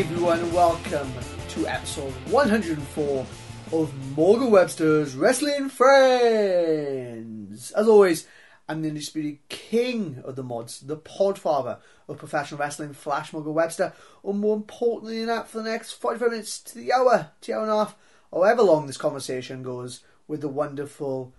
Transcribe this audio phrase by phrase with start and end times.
[0.00, 1.12] Everyone, welcome
[1.50, 3.26] to episode 104
[3.70, 7.70] of Morgan Webster's Wrestling Friends.
[7.72, 8.26] As always,
[8.66, 13.92] I'm the undisputed king of the mods, the podfather of professional wrestling, Flash Morgan Webster,
[14.22, 17.58] or more importantly than that, for the next 45 minutes to the hour, to the
[17.58, 17.94] hour and a half,
[18.32, 21.34] however long this conversation goes, with the wonderful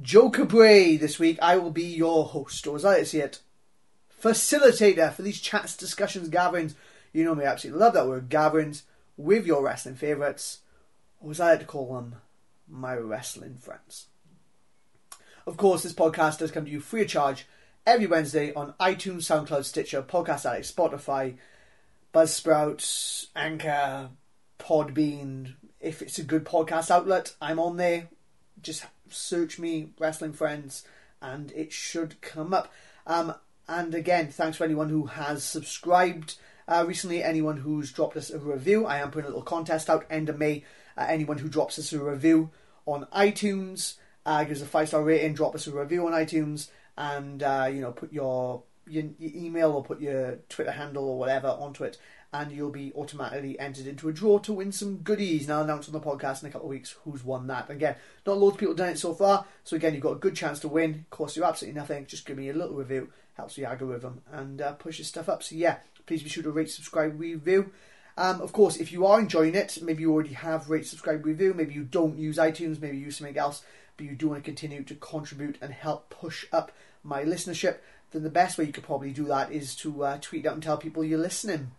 [0.00, 1.38] Joe Cabray this week.
[1.42, 3.40] I will be your host, or as I see it,
[4.22, 6.74] facilitator for these chats, discussions, gatherings.
[7.14, 8.82] You know me, I absolutely love that word, gatherings,
[9.16, 10.58] with your wrestling favourites,
[11.20, 12.16] or as I like to call them,
[12.68, 14.06] my wrestling friends.
[15.46, 17.46] Of course, this podcast does come to you free of charge
[17.86, 21.36] every Wednesday on iTunes, SoundCloud, Stitcher, Podcast Addict, Spotify,
[22.12, 24.08] Buzzsprout, Anchor,
[24.58, 25.54] Podbean.
[25.80, 28.08] If it's a good podcast outlet, I'm on there.
[28.60, 30.84] Just search me, Wrestling Friends,
[31.22, 32.72] and it should come up.
[33.06, 33.34] Um,
[33.68, 36.34] and again, thanks for anyone who has subscribed
[36.66, 38.86] uh, recently, anyone who's dropped us a review.
[38.86, 40.64] I am putting a little contest out end of May.
[40.96, 42.50] Uh, anyone who drops us a review
[42.86, 43.94] on iTunes,
[44.26, 47.80] uh, gives a five star rating, drop us a review on iTunes, and uh, you
[47.80, 51.98] know put your, your your email or put your Twitter handle or whatever onto it,
[52.32, 55.44] and you'll be automatically entered into a draw to win some goodies.
[55.44, 57.70] And I'll announce on the podcast in a couple of weeks who's won that.
[57.70, 60.36] Again, not loads of people done it so far, so again, you've got a good
[60.36, 61.06] chance to win.
[61.10, 62.06] Costs you absolutely nothing.
[62.06, 65.42] Just give me a little review, helps the algorithm, and uh, pushes stuff up.
[65.42, 67.72] So yeah, please be sure to rate, subscribe, review.
[68.16, 71.52] Um, of course, if you are enjoying it, maybe you already have rate, subscribe, review.
[71.52, 73.64] Maybe you don't use iTunes, maybe you use something else,
[73.96, 77.78] but you do want to continue to contribute and help push up my listenership.
[78.12, 80.62] Then the best way you could probably do that is to uh, tweet out and
[80.62, 81.72] tell people you're listening.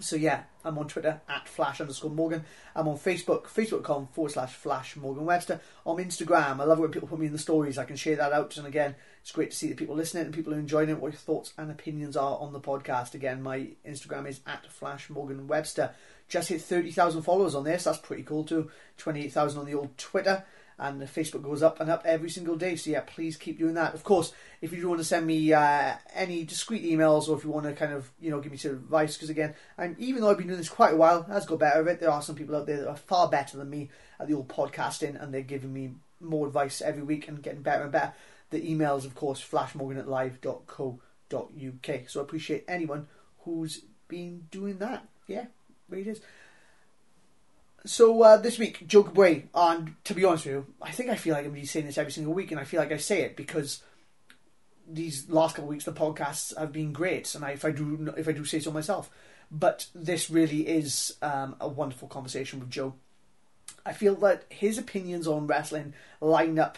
[0.00, 2.44] So yeah, I'm on Twitter at flash underscore Morgan.
[2.74, 5.60] I'm on Facebook, facebook.com forward slash flash Morgan Webster.
[5.86, 7.78] On Instagram, I love when people put me in the stories.
[7.78, 8.56] I can share that out.
[8.56, 11.00] And again, it's great to see that people listening and people are enjoying it.
[11.00, 13.14] What your thoughts and opinions are on the podcast.
[13.14, 15.90] Again, my Instagram is at flash Morgan Webster.
[16.28, 17.84] Just hit 30,000 followers on this.
[17.84, 18.70] That's pretty cool too.
[18.98, 20.44] 28,000 on the old Twitter
[20.78, 22.76] and Facebook goes up and up every single day.
[22.76, 23.94] So yeah, please keep doing that.
[23.94, 27.44] Of course, if you do want to send me uh, any discreet emails, or if
[27.44, 30.20] you want to kind of you know give me some advice, because again, I'm even
[30.20, 32.00] though I've been doing this quite a while, has got better at it.
[32.00, 33.90] There are some people out there that are far better than me
[34.20, 37.82] at the old podcasting, and they're giving me more advice every week and getting better
[37.82, 38.12] and better.
[38.50, 40.98] The emails, of course, flashmorgan at live.co.uk.
[42.08, 43.08] So I appreciate anyone
[43.40, 45.06] who's been doing that.
[45.26, 45.46] Yeah,
[45.88, 46.20] really is.
[47.88, 51.14] So uh, this week, Joe Cabray, and to be honest with you, I think I
[51.14, 53.22] feel like I'm be saying this every single week, and I feel like I say
[53.22, 53.82] it because
[54.86, 58.12] these last couple of weeks the podcasts have been great, and I, if I do
[58.18, 59.10] if I do say so myself,
[59.50, 62.92] but this really is um, a wonderful conversation with Joe.
[63.86, 66.76] I feel that his opinions on wrestling line up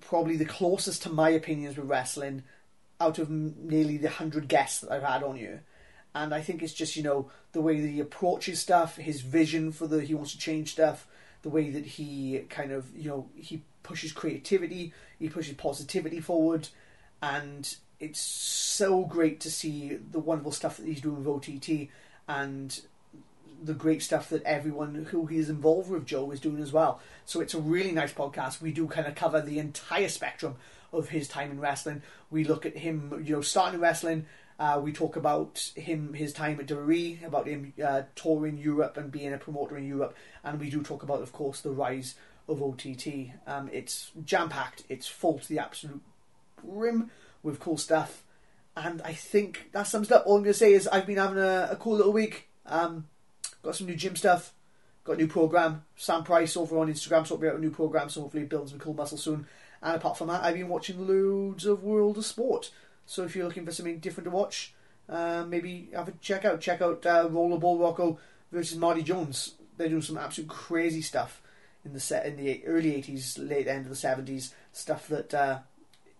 [0.00, 2.44] probably the closest to my opinions with wrestling
[3.00, 5.58] out of nearly the hundred guests that I've had on you
[6.14, 9.72] and I think it's just you know the way that he approaches stuff, his vision
[9.72, 11.06] for the he wants to change stuff,
[11.42, 16.68] the way that he kind of you know he pushes creativity, he pushes positivity forward,
[17.22, 21.88] and it's so great to see the wonderful stuff that he's doing with OTT
[22.26, 22.80] and
[23.62, 27.00] the great stuff that everyone who he is involved with Joe is doing as well.
[27.26, 28.62] So it's a really nice podcast.
[28.62, 30.56] We do kind of cover the entire spectrum
[30.92, 32.02] of his time in wrestling.
[32.30, 34.26] We look at him, you know, starting wrestling
[34.60, 39.10] uh, we talk about him, his time at WWE, about him uh, touring Europe and
[39.10, 42.14] being a promoter in Europe, and we do talk about, of course, the rise
[42.46, 43.30] of OTT.
[43.46, 46.02] Um, it's jam packed, it's full to the absolute
[46.62, 47.10] brim
[47.42, 48.22] with cool stuff,
[48.76, 50.24] and I think that sums it up.
[50.26, 52.48] All I'm going to say is I've been having a, a cool little week.
[52.66, 53.06] Um,
[53.62, 54.52] got some new gym stuff,
[55.04, 55.84] got a new program.
[55.96, 58.92] Sam Price over on Instagram sorted out a new program, so hopefully building some cool
[58.92, 59.46] muscle soon.
[59.82, 62.70] And apart from that, I've been watching loads of World of Sport.
[63.10, 64.72] So if you're looking for something different to watch,
[65.08, 66.60] uh, maybe have a check out.
[66.60, 68.20] Check out uh, Rollerball Rocco
[68.52, 69.54] versus Marty Jones.
[69.76, 71.42] They're doing some absolute crazy stuff
[71.84, 74.52] in the set in the early '80s, late end of the '70s.
[74.72, 75.58] Stuff that uh,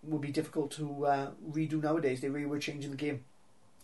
[0.03, 2.23] would be difficult to uh, redo nowadays.
[2.23, 3.23] They really were changing the game.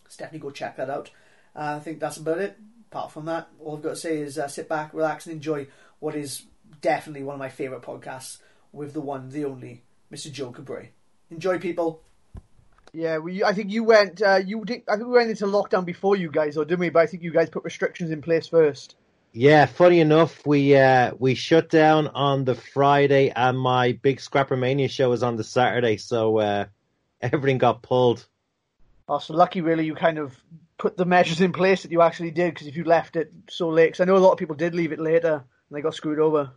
[0.09, 1.09] So definitely go check that out.
[1.55, 2.57] Uh, I think that's about it.
[2.91, 5.67] Apart from that, all I've got to say is uh, sit back, relax, and enjoy
[5.99, 6.43] what is
[6.81, 8.39] definitely one of my favourite podcasts
[8.73, 10.29] with the one, the only, Mr.
[10.29, 10.89] Joe Cabray.
[11.31, 12.01] Enjoy, people.
[12.97, 13.43] Yeah, we.
[13.43, 14.23] I think you went.
[14.23, 14.81] Uh, you did.
[14.89, 16.89] I think we went into lockdown before you guys, or didn't we?
[16.89, 18.95] But I think you guys put restrictions in place first.
[19.33, 24.57] Yeah, funny enough, we uh, we shut down on the Friday, and my big Scrapper
[24.57, 26.65] Mania show was on the Saturday, so uh,
[27.21, 28.25] everything got pulled.
[29.07, 30.35] Oh, so lucky, really, you kind of
[30.79, 32.55] put the measures in place that you actually did.
[32.55, 34.73] Because if you left it so late, because I know a lot of people did
[34.73, 36.49] leave it later and they got screwed over.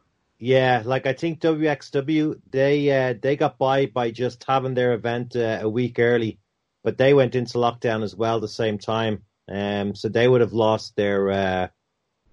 [0.43, 5.37] Yeah, like I think WXW they uh, they got by by just having their event
[5.37, 6.39] uh, a week early,
[6.83, 10.55] but they went into lockdown as well the same time, Um, so they would have
[10.55, 11.31] lost their.
[11.31, 11.69] Uh,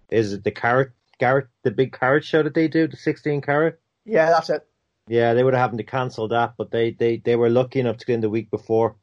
[0.09, 0.91] is it the carrot?
[1.19, 3.77] Garrett, the big carrot show that they do, the sixteen carat.
[4.05, 4.65] Yeah, that's it.
[5.09, 7.97] Yeah, they would have having to cancel that, but they, they, they were lucky enough
[7.97, 8.95] to get in the week before.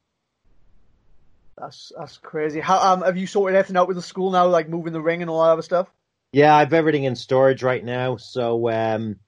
[1.57, 2.59] That's that's crazy.
[2.59, 5.21] How um have you sorted everything out with the school now, like moving the ring
[5.21, 5.87] and all that other stuff?
[6.35, 9.21] Yeah, I've everything in storage right now, so um,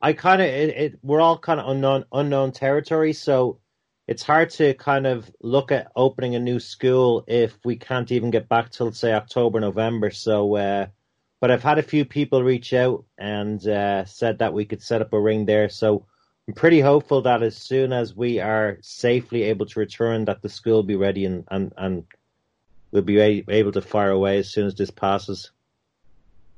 [0.00, 3.58] I kind of it, it, we're all kind of unknown unknown territory, so
[4.06, 8.30] it's hard to kind of look at opening a new school if we can't even
[8.30, 10.12] get back till say October November.
[10.12, 10.86] So, uh,
[11.40, 15.02] but I've had a few people reach out and uh, said that we could set
[15.02, 16.06] up a ring there, so
[16.46, 20.48] I'm pretty hopeful that as soon as we are safely able to return, that the
[20.48, 22.04] school will be ready and and, and
[22.92, 25.50] we'll be able to fire away as soon as this passes.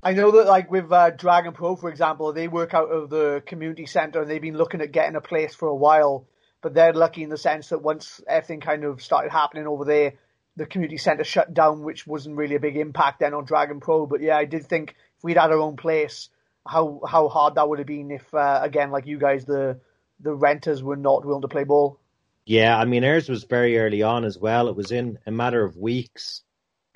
[0.06, 3.42] I know that, like with uh, Dragon Pro, for example, they work out of the
[3.44, 6.28] community center and they've been looking at getting a place for a while.
[6.62, 10.12] But they're lucky in the sense that once everything kind of started happening over there,
[10.54, 14.06] the community center shut down, which wasn't really a big impact then on Dragon Pro.
[14.06, 16.28] But yeah, I did think if we'd had our own place,
[16.64, 19.80] how how hard that would have been if uh, again like you guys the
[20.20, 21.98] the renters were not willing to play ball.
[22.44, 24.68] Yeah, I mean ours was very early on as well.
[24.68, 26.44] It was in a matter of weeks.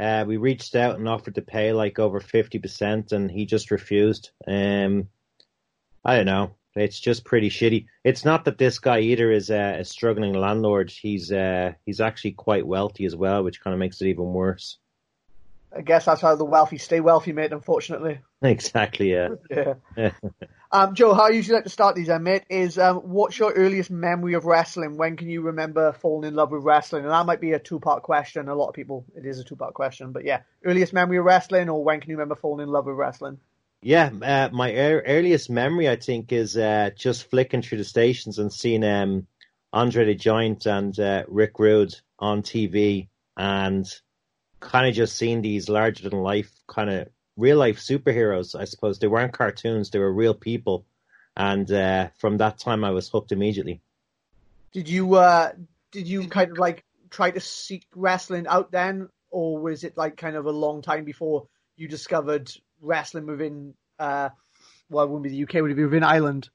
[0.01, 3.71] Uh, we reached out and offered to pay like over fifty percent, and he just
[3.71, 4.31] refused.
[4.47, 5.09] Um,
[6.05, 6.57] I don't know.
[6.75, 7.87] It's just pretty shitty.
[8.05, 10.91] It's not that this guy either is a, a struggling landlord.
[10.91, 14.79] He's uh, he's actually quite wealthy as well, which kind of makes it even worse.
[15.75, 17.53] I guess that's how the wealthy stay wealthy, mate.
[17.53, 18.21] Unfortunately.
[18.43, 19.13] Exactly.
[19.13, 19.29] Yeah.
[19.51, 19.75] yeah.
[20.73, 23.53] um, Joe, how I usually like to start these, then, mate, is um, what's your
[23.53, 24.97] earliest memory of wrestling?
[24.97, 27.03] When can you remember falling in love with wrestling?
[27.03, 28.49] And that might be a two-part question.
[28.49, 31.69] A lot of people, it is a two-part question, but yeah, earliest memory of wrestling,
[31.69, 33.39] or when can you remember falling in love with wrestling?
[33.83, 38.39] Yeah, uh, my er- earliest memory, I think, is uh, just flicking through the stations
[38.39, 39.27] and seeing um,
[39.73, 43.87] Andre the Giant and uh, Rick Rude on TV, and
[44.61, 48.59] kind of just seeing these larger than life kind of real life superheroes.
[48.59, 50.87] I suppose they weren't cartoons; they were real people,
[51.37, 53.81] and uh, from that time, I was hooked immediately.
[54.73, 55.53] Did you uh,
[55.91, 60.17] did you kind of like try to seek wrestling out then, or was it like
[60.17, 63.75] kind of a long time before you discovered wrestling within?
[63.99, 64.29] Uh,
[64.89, 66.49] well, it wouldn't be the UK; would it be within Ireland?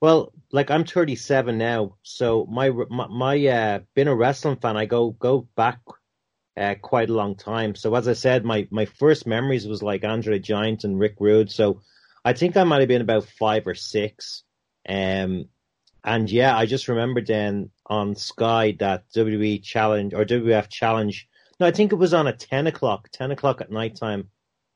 [0.00, 4.84] Well, like I'm 37 now, so my my, my uh, being a wrestling fan, I
[4.84, 5.78] go go back
[6.56, 7.74] uh, quite a long time.
[7.74, 11.50] So as I said, my my first memories was like Andre Giant and Rick Rude.
[11.50, 11.80] So
[12.24, 14.44] I think I might have been about five or six.
[14.88, 15.48] Um,
[16.04, 21.28] and yeah, I just remember then on Sky that WWE Challenge or WWF Challenge.
[21.58, 24.28] No, I think it was on at ten o'clock, ten o'clock at night time,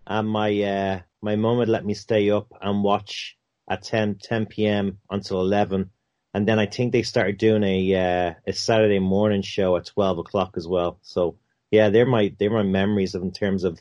[0.07, 3.37] and my uh, my mum had let me stay up and watch
[3.71, 4.99] at 10, 10 p.m.
[5.11, 5.91] until eleven,
[6.33, 10.19] and then I think they started doing a uh, a Saturday morning show at twelve
[10.19, 10.99] o'clock as well.
[11.03, 11.37] So
[11.71, 13.81] yeah, they're my they're my memories of in terms of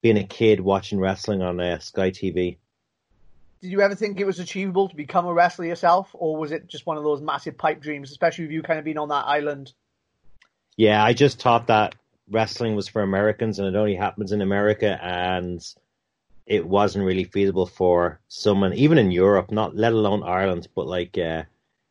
[0.00, 2.58] being a kid watching wrestling on uh, Sky TV.
[3.60, 6.68] Did you ever think it was achievable to become a wrestler yourself, or was it
[6.68, 9.26] just one of those massive pipe dreams, especially with you kind of being on that
[9.26, 9.72] island?
[10.76, 11.96] Yeah, I just thought that
[12.30, 15.60] wrestling was for Americans and it only happens in America, and
[16.46, 21.18] it wasn't really feasible for someone, even in Europe, not let alone Ireland, but like
[21.18, 21.42] uh,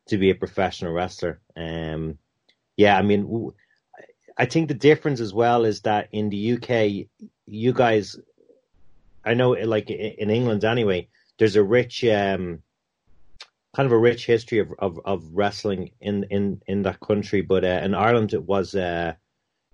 [0.06, 1.38] to be a professional wrestler.
[1.54, 2.18] Um,
[2.76, 3.52] yeah, I mean,
[4.38, 7.08] I think the difference as well is that in the UK,
[7.46, 8.16] you guys,
[9.24, 12.62] I know, like in England anyway, there's a rich, um,
[13.74, 17.40] kind of a rich history of, of, of wrestling in, in, in that country.
[17.40, 19.14] But uh, in Ireland, it was uh,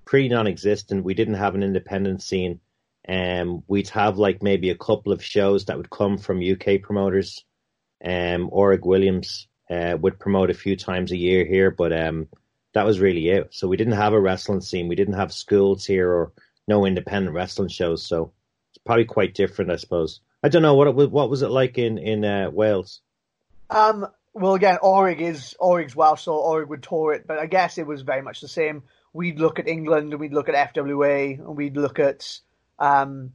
[0.07, 1.05] pretty non-existent.
[1.05, 2.61] We didn't have an independent scene.
[3.07, 7.45] Um, we'd have like maybe a couple of shows that would come from UK promoters.
[8.03, 12.29] Um, Williams uh, would promote a few times a year here, but um,
[12.75, 13.55] that was really it.
[13.55, 14.89] So we didn't have a wrestling scene.
[14.89, 16.33] We didn't have schools here or
[16.69, 18.07] no independent wrestling shows.
[18.07, 18.33] So
[18.71, 20.21] it's probably quite different, I suppose.
[20.43, 23.01] I don't know what it was, what was it like in in uh, Wales.
[23.71, 24.07] Um.
[24.37, 27.87] Well, again, Orig is Orig's Welsh, so Orig would tour it, but I guess it
[27.87, 28.83] was very much the same.
[29.13, 32.41] We'd look at England and we'd look at FWA and we'd look at
[32.81, 33.33] um,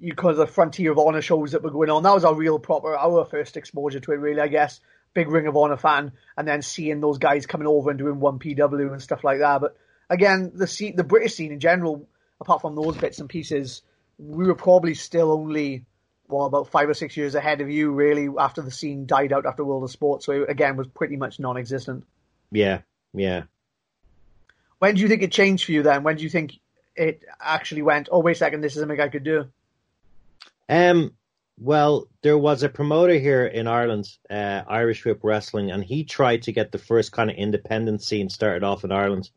[0.00, 2.02] you call the Frontier of Honor shows that were going on.
[2.02, 4.40] That was our real proper our first exposure to it, really.
[4.40, 4.80] I guess
[5.14, 8.38] big Ring of Honor fan, and then seeing those guys coming over and doing one
[8.38, 9.60] PW and stuff like that.
[9.60, 9.76] But
[10.08, 12.08] again, the scene, the British scene in general,
[12.40, 13.82] apart from those bits and pieces,
[14.18, 15.84] we were probably still only
[16.28, 19.46] well about five or six years ahead of you, really, after the scene died out
[19.46, 20.22] after World of Sport.
[20.22, 22.04] So it, again, was pretty much non-existent.
[22.50, 22.80] Yeah,
[23.14, 23.44] yeah.
[24.78, 25.82] When do you think it changed for you?
[25.82, 26.58] Then, when do you think
[26.94, 28.08] it actually went?
[28.12, 29.48] Oh, wait a second, this is something I could do.
[30.68, 31.12] Um,
[31.60, 36.42] well, there was a promoter here in Ireland, uh, Irish Whip Wrestling, and he tried
[36.42, 39.30] to get the first kind of independent scene started off in Ireland.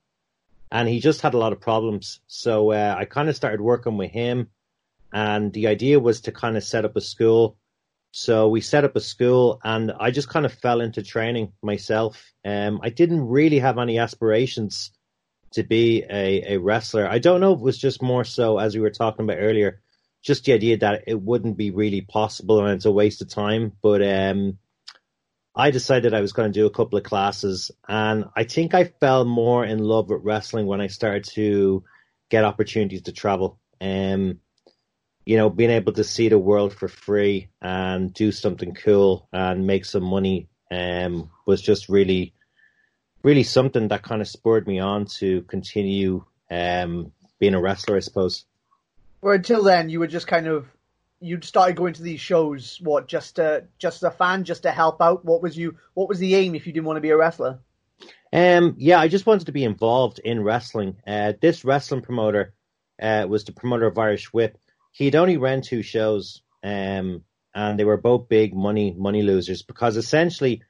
[0.72, 2.22] and he just had a lot of problems.
[2.28, 4.50] So uh, I kind of started working with him,
[5.12, 7.58] and the idea was to kind of set up a school.
[8.12, 12.32] So we set up a school, and I just kind of fell into training myself.
[12.46, 14.92] Um, I didn't really have any aspirations
[15.54, 17.08] to be a, a wrestler.
[17.08, 19.82] I don't know if it was just more so as we were talking about earlier,
[20.22, 23.74] just the idea that it wouldn't be really possible and it's a waste of time.
[23.82, 24.58] But um,
[25.56, 28.86] I decided I was going to do a couple of classes, and I think I
[28.86, 31.84] fell more in love with wrestling when I started to
[32.30, 33.60] get opportunities to travel.
[33.82, 34.40] Um,
[35.26, 39.68] you know, being able to see the world for free and do something cool and
[39.68, 42.34] make some money um, was just really,
[43.24, 48.00] really something that kind of spurred me on to continue um, being a wrestler, I
[48.00, 48.46] suppose.
[49.22, 50.68] Well, until then, you were just kind of
[51.20, 52.80] you'd started going to these shows.
[52.82, 55.24] What just uh, just a fan, just to help out.
[55.24, 55.78] What was you?
[55.94, 57.60] What was the aim if you didn't want to be a wrestler?
[58.34, 60.98] Um, yeah, I just wanted to be involved in wrestling.
[61.06, 62.54] Uh, this wrestling promoter
[63.02, 64.58] uh, was the promoter of Irish Whip.
[64.92, 67.24] He'd only ran two shows, um,
[67.54, 70.64] and they were both big money money losers because essentially,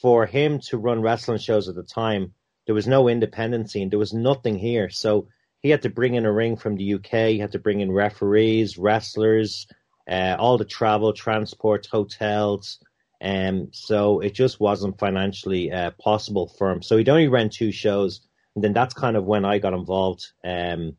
[0.00, 2.32] for him to run wrestling shows at the time,
[2.66, 3.90] there was no independent scene.
[3.90, 5.28] There was nothing here, so
[5.62, 7.30] he had to bring in a ring from the UK.
[7.30, 9.66] He had to bring in referees, wrestlers,
[10.08, 12.78] uh, all the travel, transport, hotels.
[13.20, 16.82] Um, so it just wasn't financially uh, possible for him.
[16.82, 18.20] So he'd only run two shows,
[18.54, 20.32] and then that's kind of when I got involved.
[20.44, 20.96] Um,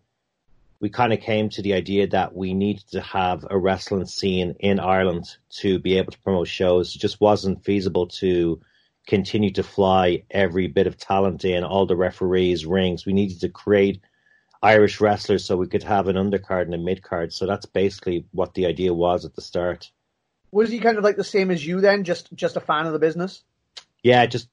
[0.81, 4.55] we kind of came to the idea that we needed to have a wrestling scene
[4.59, 5.25] in Ireland
[5.59, 6.95] to be able to promote shows.
[6.95, 8.61] It just wasn't feasible to
[9.07, 13.05] continue to fly every bit of talent in, all the referees, rings.
[13.05, 14.01] We needed to create
[14.61, 17.33] Irish wrestlers so we could have an undercard and a mid card.
[17.33, 19.91] So that's basically what the idea was at the start.
[20.51, 22.93] Was he kind of like the same as you then, just just a fan of
[22.93, 23.43] the business?
[24.03, 24.49] Yeah, just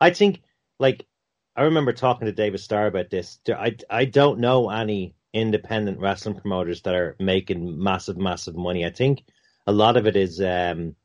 [0.00, 0.42] I think
[0.78, 1.06] like
[1.56, 3.38] I remember talking to David Starr about this.
[3.48, 8.84] I I don't know any independent wrestling promoters that are making massive massive money.
[8.84, 9.22] I think
[9.66, 10.96] a lot of it is um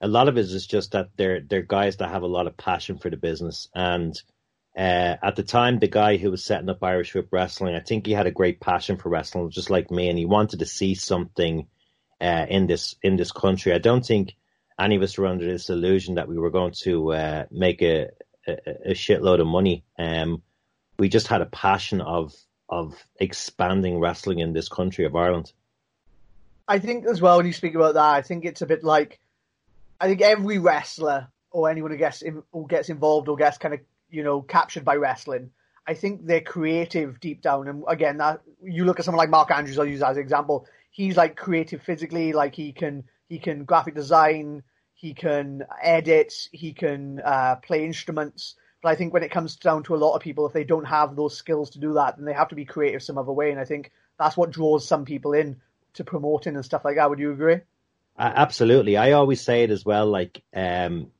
[0.00, 2.56] a lot of it is just that they're they're guys that have a lot of
[2.56, 4.20] passion for the business and
[4.78, 8.06] uh, at the time, the guy who was setting up Irish Whip Wrestling, I think
[8.06, 10.94] he had a great passion for wrestling, just like me, and he wanted to see
[10.94, 11.66] something
[12.20, 13.72] uh, in this in this country.
[13.72, 14.36] I don't think
[14.78, 18.10] any of us were under this illusion that we were going to uh, make a,
[18.46, 19.84] a, a, shitload of money.
[19.98, 20.42] Um,
[20.96, 22.32] we just had a passion of
[22.68, 25.52] of expanding wrestling in this country of Ireland.
[26.68, 29.18] I think as well when you speak about that, I think it's a bit like
[30.00, 33.74] I think every wrestler or anyone who gets in, who gets involved or gets kind
[33.74, 35.50] of you know, captured by wrestling.
[35.86, 37.66] I think they're creative deep down.
[37.68, 40.66] And again, that you look at someone like Mark Andrews, I'll use as an example.
[40.90, 44.62] He's like creative physically, like he can he can graphic design,
[44.94, 48.56] he can edit, he can uh, play instruments.
[48.82, 50.84] But I think when it comes down to a lot of people, if they don't
[50.84, 53.50] have those skills to do that, then they have to be creative some other way.
[53.50, 55.60] And I think that's what draws some people in
[55.94, 57.08] to promoting and stuff like that.
[57.08, 57.60] Would you agree?
[58.18, 58.96] Uh, absolutely.
[58.96, 60.06] I always say it as well.
[60.06, 61.10] Like, um,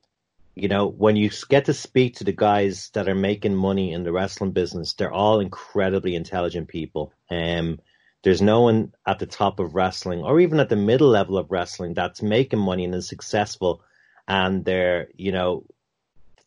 [0.60, 4.02] you know, when you get to speak to the guys that are making money in
[4.02, 7.12] the wrestling business, they're all incredibly intelligent people.
[7.30, 7.78] Um,
[8.22, 11.50] there's no one at the top of wrestling or even at the middle level of
[11.50, 13.82] wrestling that's making money and is successful
[14.26, 15.64] and they're, you know,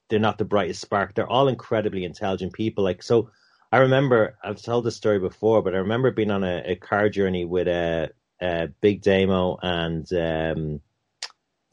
[0.10, 1.16] they're not the brightest spark.
[1.16, 2.84] They're all incredibly intelligent people.
[2.84, 3.32] Like, so
[3.72, 7.10] I remember, I've told this story before, but I remember being on a, a car
[7.10, 10.82] journey with a, a Big Damo and um,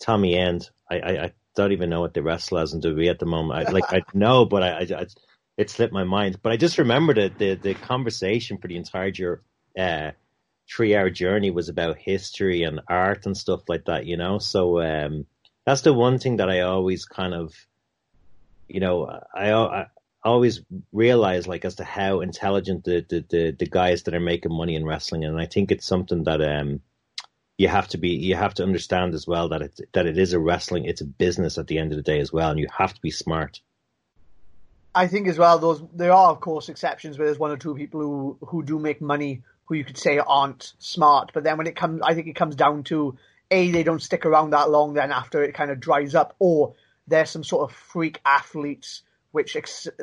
[0.00, 0.71] Tommy End.
[0.88, 3.69] I, I, I don't even know what the wrestler is in WWE at the moment.
[3.69, 5.07] I, like I know, but I, I, I,
[5.57, 6.40] it slipped my mind.
[6.43, 9.43] But I just remember that the the conversation for the entire year,
[9.76, 10.12] uh,
[10.71, 14.07] three hour journey was about history and art and stuff like that.
[14.07, 15.26] You know, so um,
[15.67, 17.55] that's the one thing that I always kind of,
[18.69, 19.87] you know, I, I
[20.25, 20.62] always
[20.93, 24.76] realize like as to how intelligent the, the, the, the, guys that are making money
[24.76, 26.81] in wrestling, and I think it's something that um
[27.58, 30.32] you have to be you have to understand as well that it that it is
[30.32, 32.68] a wrestling it's a business at the end of the day as well and you
[32.74, 33.60] have to be smart.
[34.94, 37.74] I think as well those there are of course exceptions where there's one or two
[37.74, 41.32] people who who do make money who you could say aren't smart.
[41.34, 43.18] But then when it comes i think it comes down to
[43.50, 46.74] a they don't stick around that long then after it kind of dries up or
[47.08, 49.56] there's some sort of freak athletes which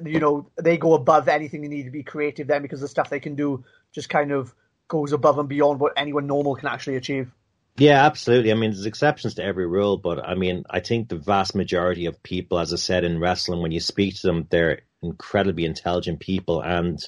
[0.05, 3.09] you know they go above anything they need to be creative then because the stuff
[3.09, 4.53] they can do just kind of
[4.87, 7.31] goes above and beyond what anyone normal can actually achieve
[7.77, 8.51] yeah, absolutely.
[8.51, 12.05] I mean, there's exceptions to every rule, but I mean, I think the vast majority
[12.05, 16.19] of people, as I said in wrestling, when you speak to them, they're incredibly intelligent
[16.19, 16.99] people, and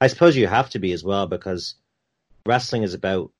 [0.00, 1.74] I suppose you have to be as well because
[2.46, 3.32] wrestling is about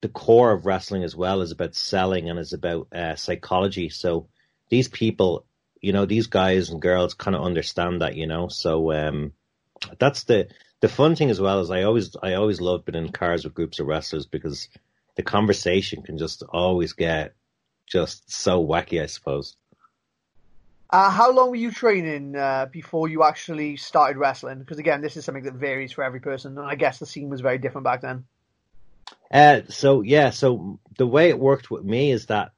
[0.00, 3.88] the core of wrestling as well is about selling and is about uh, psychology.
[3.88, 4.28] So
[4.68, 5.46] these people,
[5.80, 8.48] you know, these guys and girls kind of understand that, you know.
[8.48, 9.32] So um,
[9.98, 10.48] that's the
[10.80, 13.54] the fun thing as well is I always I always love being in cars with
[13.54, 14.68] groups of wrestlers because
[15.16, 17.34] the conversation can just always get
[17.86, 19.56] just so wacky, I suppose.
[20.90, 24.60] Uh, how long were you training uh, before you actually started wrestling?
[24.60, 27.30] Because again, this is something that varies for every person, and I guess the scene
[27.30, 28.24] was very different back then.
[29.30, 32.52] Uh, so yeah, so the way it worked with me is that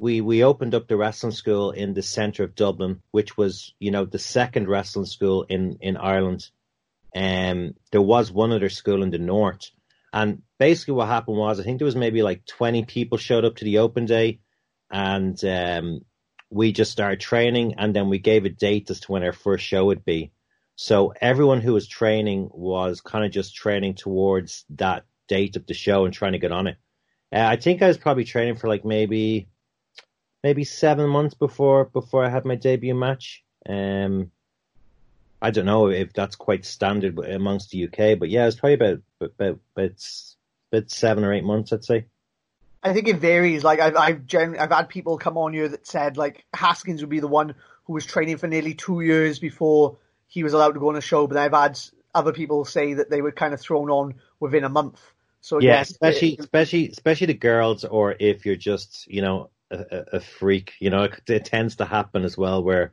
[0.00, 3.90] we we opened up the wrestling school in the centre of Dublin, which was you
[3.90, 6.48] know the second wrestling school in in Ireland.
[7.14, 9.70] Um, there was one other school in the north,
[10.14, 13.56] and basically what happened was I think there was maybe like twenty people showed up
[13.56, 14.38] to the open day,
[14.88, 16.02] and um,
[16.50, 19.64] we just started training, and then we gave a date as to when our first
[19.64, 20.32] show would be.
[20.76, 25.74] So everyone who was training was kind of just training towards that date of the
[25.74, 26.76] show and trying to get on it.
[27.32, 29.48] Uh, I think I was probably training for like maybe
[30.44, 33.42] maybe seven months before before I had my debut match.
[33.68, 34.30] Um,
[35.44, 39.00] I don't know if that's quite standard amongst the UK, but yeah, it's probably about
[39.20, 40.06] about about,
[40.72, 42.06] about seven or eight months, I'd say.
[42.82, 43.62] I think it varies.
[43.62, 47.10] Like I've I've, gen- I've had people come on here that said like Haskins would
[47.10, 50.80] be the one who was training for nearly two years before he was allowed to
[50.80, 51.78] go on a show, but I've had
[52.14, 55.00] other people say that they were kind of thrown on within a month.
[55.42, 60.04] So yeah, especially it, especially especially the girls, or if you're just you know a,
[60.14, 60.72] a freak.
[60.78, 62.92] You know, it, it, tends to happen as well where,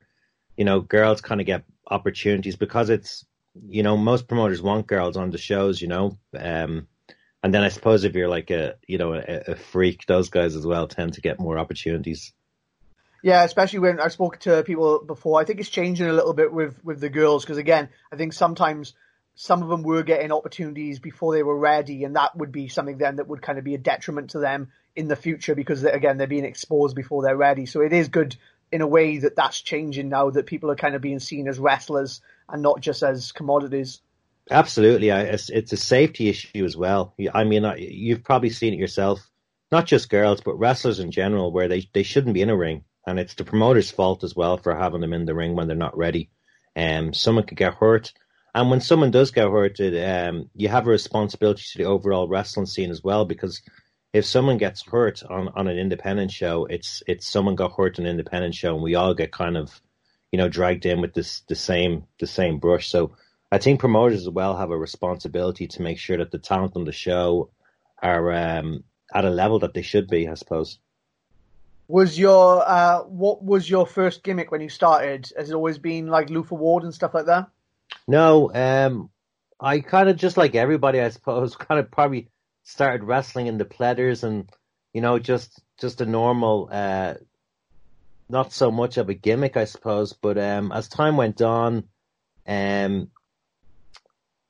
[0.57, 3.25] you know, girls kind of get opportunities because it's,
[3.67, 6.17] you know, most promoters want girls on the shows, you know.
[6.37, 6.87] Um,
[7.43, 10.55] and then I suppose if you're like a, you know, a, a freak, those guys
[10.55, 12.33] as well tend to get more opportunities.
[13.23, 15.39] Yeah, especially when I spoke to people before.
[15.39, 18.33] I think it's changing a little bit with with the girls because again, I think
[18.33, 18.93] sometimes
[19.35, 22.97] some of them were getting opportunities before they were ready, and that would be something
[22.97, 26.17] then that would kind of be a detriment to them in the future because again
[26.17, 27.65] they're being exposed before they're ready.
[27.65, 28.35] So it is good
[28.71, 31.59] in a way that that's changing now that people are kind of being seen as
[31.59, 34.01] wrestlers and not just as commodities.
[34.49, 37.13] Absolutely, it's, it's a safety issue as well.
[37.33, 39.29] I mean, you've probably seen it yourself,
[39.71, 42.83] not just girls but wrestlers in general, where they they shouldn't be in a ring,
[43.05, 45.77] and it's the promoter's fault as well for having them in the ring when they're
[45.77, 46.29] not ready.
[46.75, 48.13] Um, someone could get hurt.
[48.53, 52.65] And when someone does get hurt, um, you have a responsibility to the overall wrestling
[52.65, 53.61] scene as well because
[54.13, 58.05] if someone gets hurt on, on an independent show, it's it's someone got hurt on
[58.05, 59.81] an independent show, and we all get kind of,
[60.31, 62.89] you know, dragged in with this the same the same brush.
[62.89, 63.15] So
[63.51, 66.83] I think promoters as well have a responsibility to make sure that the talent on
[66.83, 67.51] the show
[68.01, 70.27] are um, at a level that they should be.
[70.27, 70.79] I suppose.
[71.87, 75.31] Was your uh, what was your first gimmick when you started?
[75.37, 77.49] Has it always been like Luther Ward and stuff like that?
[78.07, 79.09] No, um,
[79.59, 82.29] I kind of just like everybody, I suppose, kind of probably
[82.63, 84.49] started wrestling in the pleathers and
[84.93, 87.13] you know just just a normal uh
[88.29, 91.83] not so much of a gimmick I suppose but um as time went on
[92.47, 93.09] um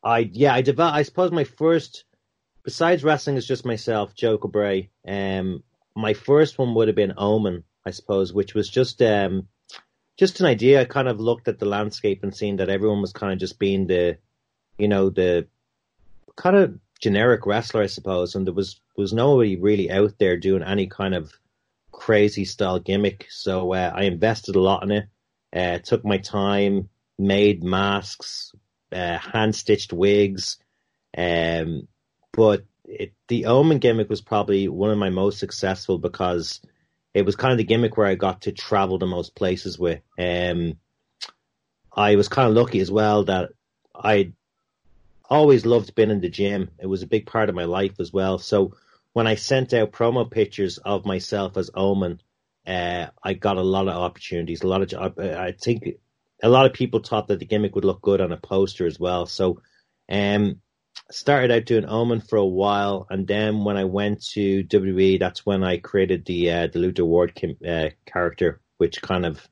[0.04, 2.06] I yeah I developed I suppose my first
[2.64, 5.64] besides wrestling is just myself Joe Cabray um
[5.96, 9.48] my first one would have been Omen I suppose which was just um
[10.22, 10.82] just an idea.
[10.82, 13.58] I kind of looked at the landscape and seen that everyone was kind of just
[13.58, 14.18] being the
[14.78, 15.48] you know the
[16.36, 20.64] kind of generic wrestler, I suppose, and there was was nobody really out there doing
[20.64, 21.34] any kind of
[21.92, 23.28] crazy style gimmick.
[23.30, 25.08] So uh, I invested a lot in it.
[25.54, 28.54] Uh, took my time, made masks,
[28.92, 30.58] uh, hand stitched wigs,
[31.18, 31.88] um,
[32.32, 36.62] but it, the Omen gimmick was probably one of my most successful because
[37.14, 40.02] it was kind of the gimmick where I got to travel the most places with.
[40.18, 40.78] Um,
[41.94, 43.52] I was kind of lucky as well that
[43.94, 44.32] I
[45.32, 46.70] always loved being in the gym.
[46.78, 48.38] It was a big part of my life as well.
[48.38, 48.76] So
[49.14, 52.22] when I sent out promo pictures of myself as Omen,
[52.68, 54.62] uh, I got a lot of opportunities.
[54.62, 55.88] A lot of I think
[56.44, 59.00] a lot of people thought that the gimmick would look good on a poster as
[59.00, 59.26] well.
[59.26, 59.62] So,
[60.10, 60.62] um,
[61.10, 65.46] started out doing Omen for a while, and then when I went to WWE, that's
[65.46, 69.48] when I created the uh, the Luther Ward uh, character, which kind of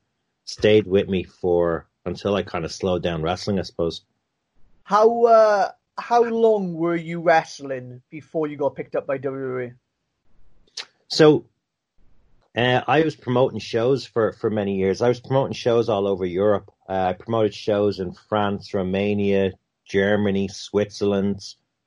[0.46, 4.04] stayed with me for until I kind of slowed down wrestling, I suppose.
[4.90, 9.76] How uh, how long were you wrestling before you got picked up by WWE?
[11.08, 11.46] So,
[12.58, 15.04] uh, I was promoting shows for, for many years.
[15.04, 16.72] I was promoting shows all over Europe.
[16.90, 19.52] Uh, I promoted shows in France, Romania,
[19.86, 21.42] Germany, Switzerland,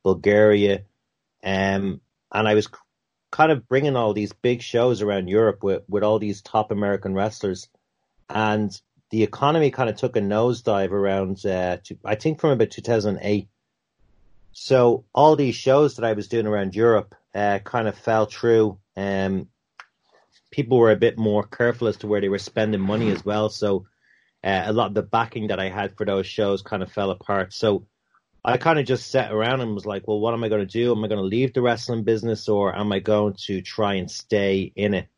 [0.04, 0.84] Bulgaria,
[1.42, 2.68] um, and I was
[3.32, 7.14] kind of bringing all these big shows around Europe with, with all these top American
[7.14, 7.68] wrestlers.
[8.30, 8.70] And
[9.12, 13.46] the economy kind of took a nosedive around, uh, to, I think from about 2008.
[14.52, 18.78] So all these shows that I was doing around Europe uh, kind of fell through.
[18.96, 19.48] Um,
[20.50, 23.50] people were a bit more careful as to where they were spending money as well.
[23.50, 23.84] So
[24.42, 27.10] uh, a lot of the backing that I had for those shows kind of fell
[27.10, 27.52] apart.
[27.52, 27.86] So
[28.42, 30.72] I kind of just sat around and was like, well, what am I going to
[30.72, 30.90] do?
[30.90, 34.10] Am I going to leave the wrestling business or am I going to try and
[34.10, 35.08] stay in it?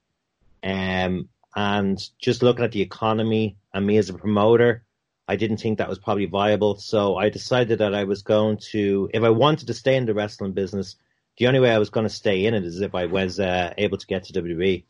[0.64, 4.84] Um, and just looking at the economy and me as a promoter,
[5.26, 6.76] I didn't think that was probably viable.
[6.76, 10.14] So I decided that I was going to, if I wanted to stay in the
[10.14, 10.96] wrestling business,
[11.38, 13.74] the only way I was going to stay in it is if I was uh,
[13.76, 14.84] able to get to WWE.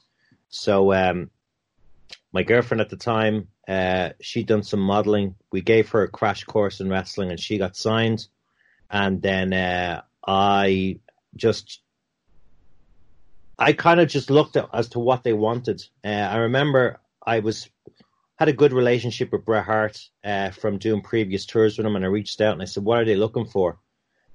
[0.50, 1.30] So um,
[2.32, 5.36] my girlfriend at the time, uh, she'd done some modeling.
[5.50, 8.26] We gave her a crash course in wrestling, and she got signed.
[8.90, 10.98] And then uh, I
[11.34, 11.80] just,
[13.58, 15.82] I kind of just looked at as to what they wanted.
[16.04, 17.70] Uh, I remember I was
[18.36, 22.04] had a good relationship with Bret Hart uh, from doing previous tours with him, and
[22.04, 23.78] I reached out and I said, "What are they looking for?"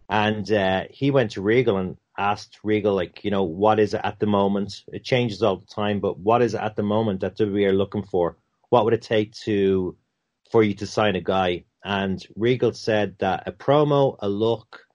[0.09, 4.01] And uh, he went to Regal and asked Regal, like, you know, what is it
[4.03, 4.83] at the moment?
[4.87, 7.73] It changes all the time, but what is it at the moment that WWE are
[7.73, 8.35] looking for?
[8.69, 9.95] What would it take to
[10.51, 11.65] for you to sign a guy?
[11.83, 14.87] And Regal said that a promo, a look,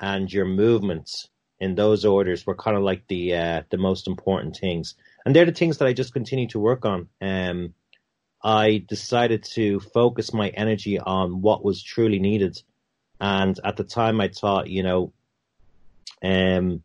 [0.00, 1.28] and your movements
[1.60, 5.44] in those orders were kind of like the uh, the most important things, and they're
[5.44, 7.08] the things that I just continue to work on.
[7.20, 7.74] Um,
[8.42, 12.60] I decided to focus my energy on what was truly needed.
[13.20, 15.12] And at the time, I thought, you know,
[16.22, 16.82] um,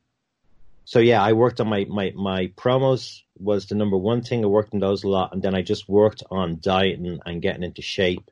[0.84, 4.44] so yeah, I worked on my, my, my promos was the number one thing.
[4.44, 5.34] I worked on those a lot.
[5.34, 8.30] And then I just worked on dieting and getting into shape.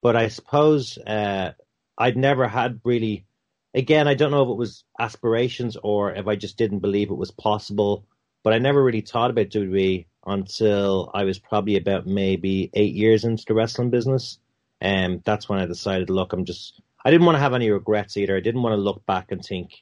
[0.00, 1.52] But I suppose, uh,
[1.96, 3.26] I'd never had really,
[3.74, 7.16] again, I don't know if it was aspirations or if I just didn't believe it
[7.16, 8.06] was possible,
[8.42, 13.24] but I never really thought about WWE until I was probably about maybe eight years
[13.24, 14.38] into the wrestling business.
[14.80, 17.70] And um, that's when I decided, look, I'm just, I didn't want to have any
[17.70, 18.36] regrets either.
[18.36, 19.72] I didn't want to look back and think,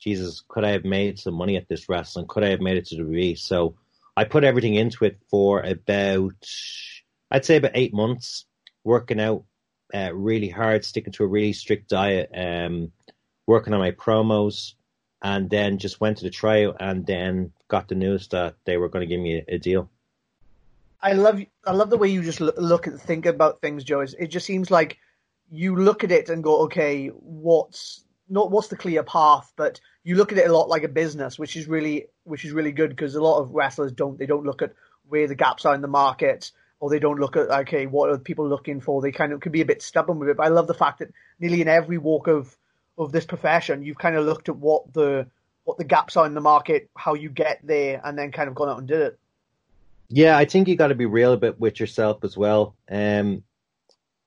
[0.00, 2.26] Jesus, could I have made some money at this wrestling?
[2.28, 3.38] Could I have made it to the WWE?
[3.38, 3.74] So
[4.16, 6.48] I put everything into it for about,
[7.30, 8.46] I'd say about eight months,
[8.84, 9.44] working out
[9.92, 12.92] uh, really hard, sticking to a really strict diet, um,
[13.46, 14.74] working on my promos,
[15.22, 18.88] and then just went to the trial and then got the news that they were
[18.88, 19.90] going to give me a, deal.
[21.00, 24.00] I love I love the way you just look and think about things, Joe.
[24.00, 24.98] It just seems like
[25.50, 30.16] you look at it and go, okay, what's not what's the clear path, but you
[30.16, 32.90] look at it a lot like a business, which is really which is really good
[32.90, 34.74] because a lot of wrestlers don't they don't look at
[35.08, 36.50] where the gaps are in the market
[36.80, 39.00] or they don't look at okay what are people looking for.
[39.00, 40.36] They kind of can be a bit stubborn with it.
[40.36, 42.56] But I love the fact that nearly in every walk of
[42.96, 45.28] of this profession, you've kind of looked at what the
[45.68, 48.54] what the gaps are in the market, how you get there, and then kind of
[48.54, 49.18] gone out and did it.
[50.08, 52.74] Yeah, I think you got to be real a bit with yourself as well.
[52.90, 53.42] Um,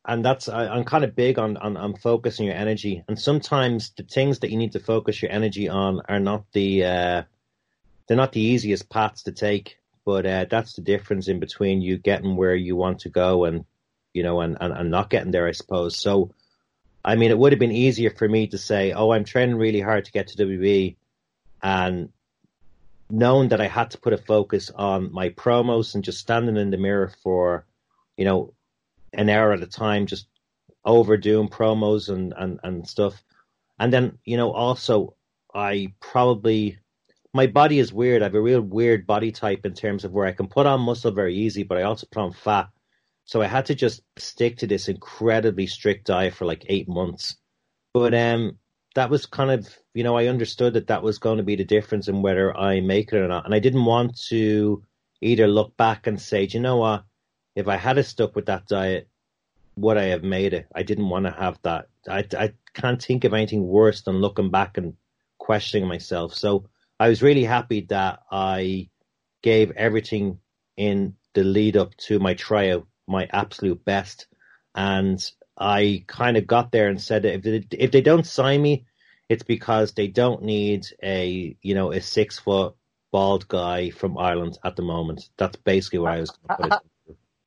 [0.05, 3.03] and that's I, am kind of big on, on on focusing your energy.
[3.07, 6.85] And sometimes the things that you need to focus your energy on are not the
[6.85, 7.23] uh,
[8.07, 9.79] they're not the easiest paths to take.
[10.05, 13.65] But uh, that's the difference in between you getting where you want to go and
[14.13, 15.97] you know and, and, and not getting there, I suppose.
[15.97, 16.35] So
[17.03, 19.81] I mean, it would have been easier for me to say, "Oh, I'm training really
[19.81, 20.97] hard to get to WWE,"
[21.61, 22.09] and
[23.09, 26.71] knowing that I had to put a focus on my promos and just standing in
[26.71, 27.65] the mirror for,
[28.17, 28.53] you know,
[29.13, 30.27] an hour at a time, just
[30.85, 33.23] overdoing promos and and and stuff.
[33.79, 35.15] And then, you know, also
[35.53, 36.79] I probably
[37.33, 38.21] my body is weird.
[38.21, 40.81] I have a real weird body type in terms of where I can put on
[40.81, 42.69] muscle very easy, but I also put on fat.
[43.25, 47.37] So I had to just stick to this incredibly strict diet for like eight months.
[47.93, 48.57] But um,
[48.95, 51.63] that was kind of, you know, I understood that that was going to be the
[51.63, 53.45] difference in whether I make it or not.
[53.45, 54.83] And I didn't want to
[55.21, 57.03] either look back and say, you know what,
[57.55, 59.07] if I had stuck with that diet,
[59.75, 60.67] would I have made it?
[60.75, 61.87] I didn't want to have that.
[62.09, 64.95] I, I can't think of anything worse than looking back and
[65.37, 66.33] questioning myself.
[66.33, 66.65] So
[66.99, 68.89] I was really happy that I
[69.41, 70.39] gave everything
[70.75, 74.27] in the lead up to my tryout my absolute best.
[74.73, 75.23] And
[75.61, 78.85] I kind of got there and said if they, if they don't sign me,
[79.29, 82.75] it's because they don't need a you know a six foot
[83.11, 85.29] bald guy from Ireland at the moment.
[85.37, 86.31] That's basically what I was.
[86.31, 86.81] Going to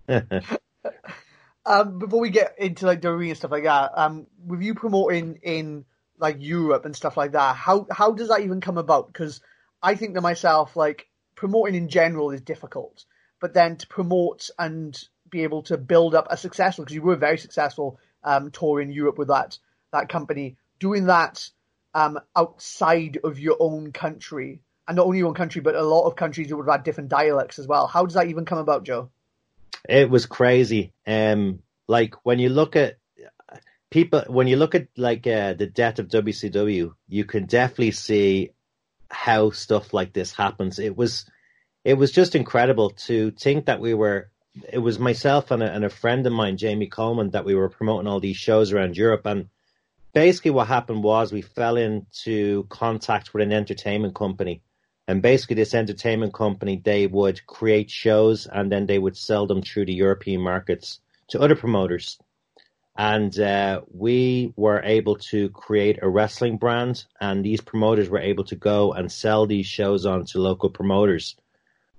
[0.06, 0.60] put
[1.66, 5.40] um, before we get into like WWE and stuff like that, um, with you promoting
[5.42, 5.84] in
[6.18, 9.08] like Europe and stuff like that, how how does that even come about?
[9.08, 9.40] Because
[9.82, 13.04] I think to myself, like promoting in general is difficult,
[13.40, 14.96] but then to promote and
[15.34, 18.90] be able to build up a successful because you were very successful um, tour in
[18.90, 19.58] Europe with that
[19.92, 20.56] that company.
[20.78, 21.48] Doing that
[21.94, 26.06] um, outside of your own country, and not only your own country, but a lot
[26.06, 27.86] of countries that would have had different dialects as well.
[27.86, 29.10] How does that even come about, Joe?
[29.88, 30.92] It was crazy.
[31.06, 32.96] Um, like when you look at
[33.90, 38.50] people, when you look at like uh, the death of WCW, you can definitely see
[39.10, 40.78] how stuff like this happens.
[40.78, 41.26] It was,
[41.84, 44.30] it was just incredible to think that we were
[44.72, 47.68] it was myself and a, and a friend of mine, Jamie Coleman, that we were
[47.68, 49.26] promoting all these shows around Europe.
[49.26, 49.48] And
[50.12, 54.62] basically what happened was we fell into contact with an entertainment company.
[55.06, 59.60] And basically this entertainment company, they would create shows and then they would sell them
[59.60, 62.18] through the European markets to other promoters.
[62.96, 68.44] And uh, we were able to create a wrestling brand and these promoters were able
[68.44, 71.34] to go and sell these shows on to local promoters.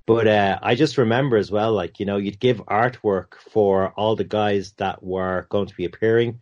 [0.07, 4.15] But uh, I just remember as well, like, you know, you'd give artwork for all
[4.15, 6.41] the guys that were going to be appearing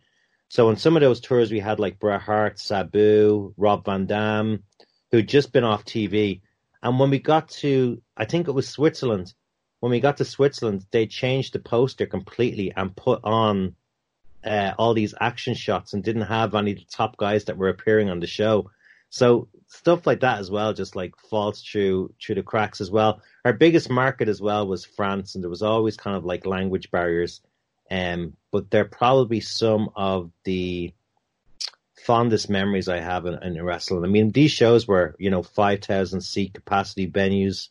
[0.54, 4.62] so on some of those tours, we had like Bret Hart, Sabu, Rob Van Dam,
[5.10, 6.42] who'd just been off TV.
[6.80, 9.34] And when we got to, I think it was Switzerland,
[9.80, 13.74] when we got to Switzerland, they changed the poster completely and put on
[14.44, 17.68] uh, all these action shots and didn't have any of the top guys that were
[17.68, 18.70] appearing on the show.
[19.10, 23.20] So stuff like that as well, just like falls through through the cracks as well.
[23.44, 26.90] Our biggest market as well was France, and there was always kind of like language
[26.90, 27.40] barriers.
[27.90, 30.94] Um, but they're probably some of the
[32.04, 34.04] fondest memories I have in, in wrestling.
[34.04, 37.68] I mean, these shows were, you know, 5,000 seat capacity venues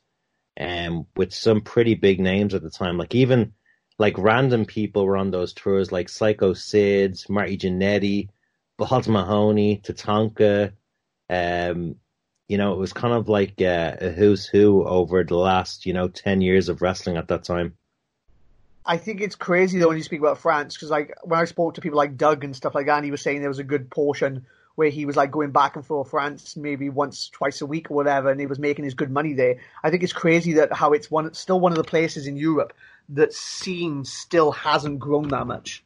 [0.60, 2.98] um, with some pretty big names at the time.
[2.98, 3.54] Like even
[4.00, 8.30] like random people were on those tours, like Psycho Sids, Marty Jannetty,
[8.78, 10.74] Balls Mahoney, Tatanka.
[11.30, 11.96] Um,
[12.48, 15.94] you know, it was kind of like uh, a who's who over the last, you
[15.94, 17.78] know, 10 years of wrestling at that time.
[18.86, 21.76] I think it's crazy though when you speak about France because like when I spoke
[21.76, 23.64] to people like Doug and stuff like that, and he was saying there was a
[23.64, 27.66] good portion where he was like going back and forth France maybe once, twice a
[27.66, 29.58] week or whatever, and he was making his good money there.
[29.84, 32.74] I think it's crazy that how it's one still one of the places in Europe
[33.10, 35.84] that scene still hasn't grown that much.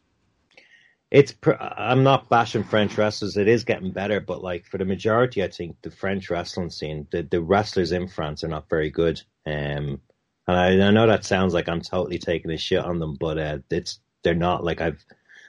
[1.09, 3.37] It's I'm not bashing French wrestlers.
[3.37, 7.07] It is getting better, but like for the majority, I think the French wrestling scene,
[7.11, 9.21] the the wrestlers in France are not very good.
[9.45, 10.01] Um,
[10.47, 13.37] and I, I, know that sounds like I'm totally taking a shit on them, but
[13.37, 14.65] uh, it's they're not.
[14.65, 15.03] Like I've,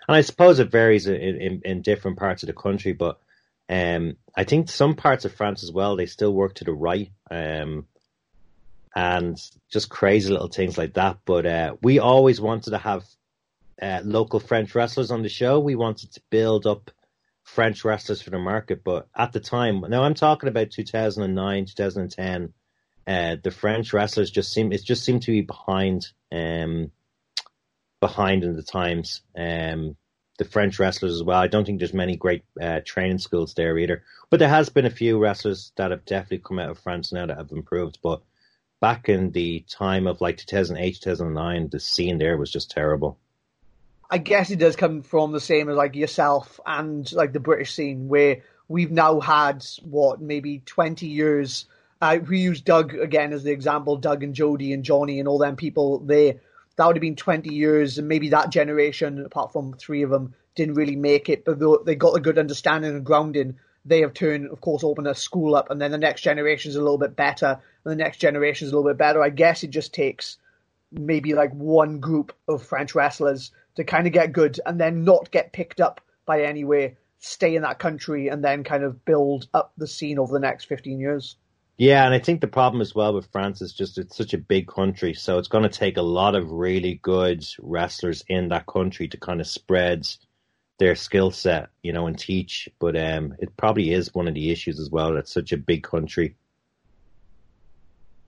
[0.06, 3.18] and I suppose it varies in, in, in different parts of the country, but
[3.68, 7.10] um, I think some parts of France as well they still work to the right,
[7.32, 7.86] um,
[8.94, 9.36] and
[9.70, 11.18] just crazy little things like that.
[11.24, 13.04] But uh, we always wanted to have
[13.80, 15.60] uh, local French wrestlers on the show.
[15.60, 16.90] We wanted to build up
[17.44, 22.52] French wrestlers for the market, but at the time, now I'm talking about 2009, 2010
[23.08, 26.90] uh, the French wrestlers just seem it just seemed to be behind um,
[28.00, 29.22] behind in the times.
[29.36, 29.96] Um,
[30.38, 31.40] the French wrestlers as well.
[31.40, 34.04] I don't think there's many great uh, training schools there either.
[34.30, 37.26] But there has been a few wrestlers that have definitely come out of France now
[37.26, 37.98] that have improved.
[38.02, 38.22] But
[38.80, 43.18] back in the time of like 2008, 2009, the scene there was just terrible.
[44.10, 47.74] I guess it does come from the same as like yourself and like the British
[47.74, 51.66] scene where we've now had what maybe 20 years
[52.00, 55.38] uh, we use Doug again as the example, Doug and Jody and Johnny and all
[55.38, 56.36] them people there.
[56.76, 60.34] That would have been 20 years, and maybe that generation, apart from three of them,
[60.54, 63.56] didn't really make it, but they got a good understanding and grounding.
[63.84, 66.76] They have turned, of course, opened a school up, and then the next generation is
[66.76, 69.20] a little bit better, and the next generation is a little bit better.
[69.20, 70.36] I guess it just takes
[70.92, 75.30] maybe like one group of French wrestlers to kind of get good and then not
[75.30, 79.72] get picked up by anywhere, stay in that country, and then kind of build up
[79.78, 81.36] the scene over the next 15 years.
[81.76, 84.38] Yeah, and I think the problem as well with France is just it's such a
[84.38, 88.66] big country, so it's going to take a lot of really good wrestlers in that
[88.66, 90.08] country to kind of spread
[90.80, 92.68] their skill set, you know, and teach.
[92.80, 95.16] But um, it probably is one of the issues as well.
[95.16, 96.34] It's such a big country.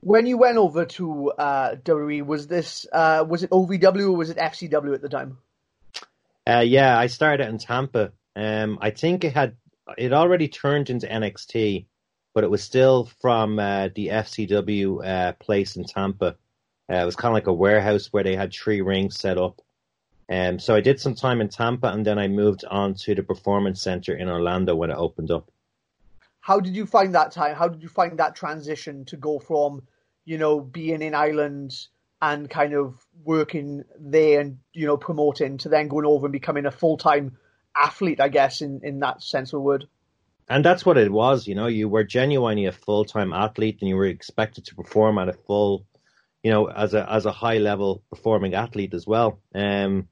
[0.00, 4.30] When you went over to uh, WWE, was this uh, was it OVW or was
[4.30, 5.38] it FCW at the time?
[6.48, 8.12] Uh, yeah, I started in Tampa.
[8.34, 9.56] Um, I think it had
[9.98, 11.86] it already turned into NXT
[12.34, 16.36] but it was still from uh, the FCW uh, place in Tampa.
[16.90, 19.60] Uh, it was kind of like a warehouse where they had three rings set up.
[20.30, 23.22] Um, so I did some time in Tampa, and then I moved on to the
[23.22, 25.50] Performance Center in Orlando when it opened up.
[26.40, 27.54] How did you find that time?
[27.54, 29.82] How did you find that transition to go from,
[30.24, 31.72] you know, being in Ireland
[32.22, 36.66] and kind of working there and you know promoting to then going over and becoming
[36.66, 37.36] a full time
[37.76, 38.20] athlete?
[38.20, 39.86] I guess in in that sense of the word
[40.50, 41.46] and that's what it was.
[41.46, 45.16] You know, you were genuinely a full time athlete, and you were expected to perform
[45.18, 45.86] at a full,
[46.42, 49.38] you know, as a as a high level performing athlete as well.
[49.54, 50.08] Um,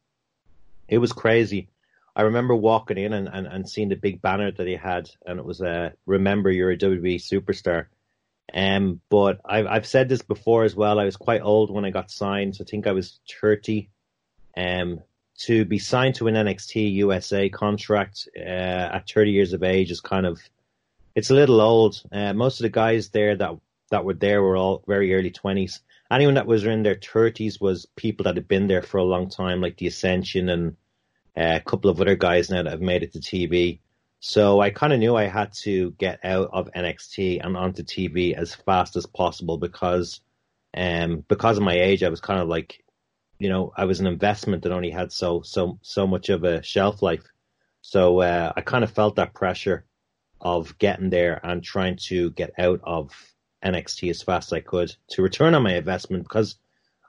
[0.87, 1.69] it was crazy.
[2.18, 5.38] I remember walking in and, and, and seeing the big banner that he had, and
[5.38, 7.87] it was uh, "Remember, you're a WWE superstar."
[8.52, 10.98] Um, but I've I've said this before as well.
[10.98, 12.57] I was quite old when I got signed.
[12.57, 13.90] So I think I was thirty.
[14.57, 15.00] Um,
[15.42, 20.00] to be signed to an NXT USA contract uh, at 30 years of age is
[20.00, 20.40] kind of
[21.14, 22.02] it's a little old.
[22.11, 23.52] Uh, most of the guys there that
[23.90, 25.78] that were there were all very early 20s.
[26.11, 29.31] Anyone that was in their 30s was people that had been there for a long
[29.31, 30.76] time, like the Ascension and
[31.37, 33.81] a couple of other guys now that have made it to TV.
[34.21, 38.35] So I kind of knew I had to get out of NXT and onto TV
[38.35, 40.21] as fast as possible because,
[40.77, 42.83] um, because of my age, I was kind of like,
[43.38, 46.62] you know, I was an investment that only had so so so much of a
[46.62, 47.23] shelf life.
[47.81, 49.85] So uh, I kind of felt that pressure
[50.41, 53.12] of getting there and trying to get out of
[53.64, 56.57] NXT as fast as I could to return on my investment because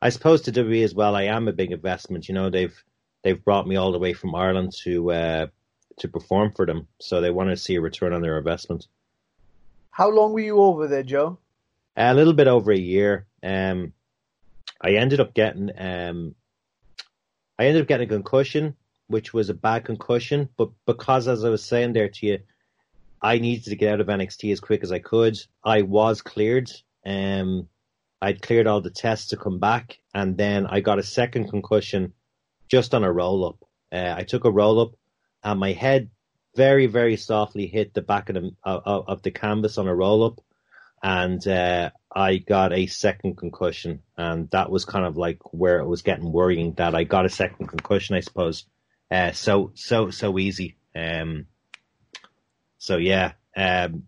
[0.01, 2.27] I suppose to WWE as well, I am a big investment.
[2.27, 2.83] You know, they've
[3.23, 5.47] they've brought me all the way from Ireland to uh,
[5.99, 8.87] to perform for them, so they want to see a return on their investment.
[9.91, 11.39] How long were you over there, Joe?
[11.97, 13.27] A little bit over a year.
[13.43, 13.93] Um,
[14.81, 16.35] I ended up getting um,
[17.57, 18.75] I ended up getting a concussion,
[19.07, 22.39] which was a bad concussion, but because as I was saying there to you,
[23.21, 25.37] I needed to get out of NXT as quick as I could.
[25.63, 26.71] I was cleared.
[27.05, 27.67] Um,
[28.21, 32.13] I'd cleared all the tests to come back, and then I got a second concussion
[32.69, 33.65] just on a roll up.
[33.91, 34.91] Uh, I took a roll up,
[35.43, 36.09] and my head
[36.55, 40.23] very, very softly hit the back of the of, of the canvas on a roll
[40.23, 40.41] up,
[41.01, 45.87] and uh, I got a second concussion, and that was kind of like where it
[45.87, 48.65] was getting worrying that I got a second concussion, I suppose.
[49.11, 50.77] Uh, so so so easy.
[50.95, 51.47] Um,
[52.77, 54.07] so yeah, um,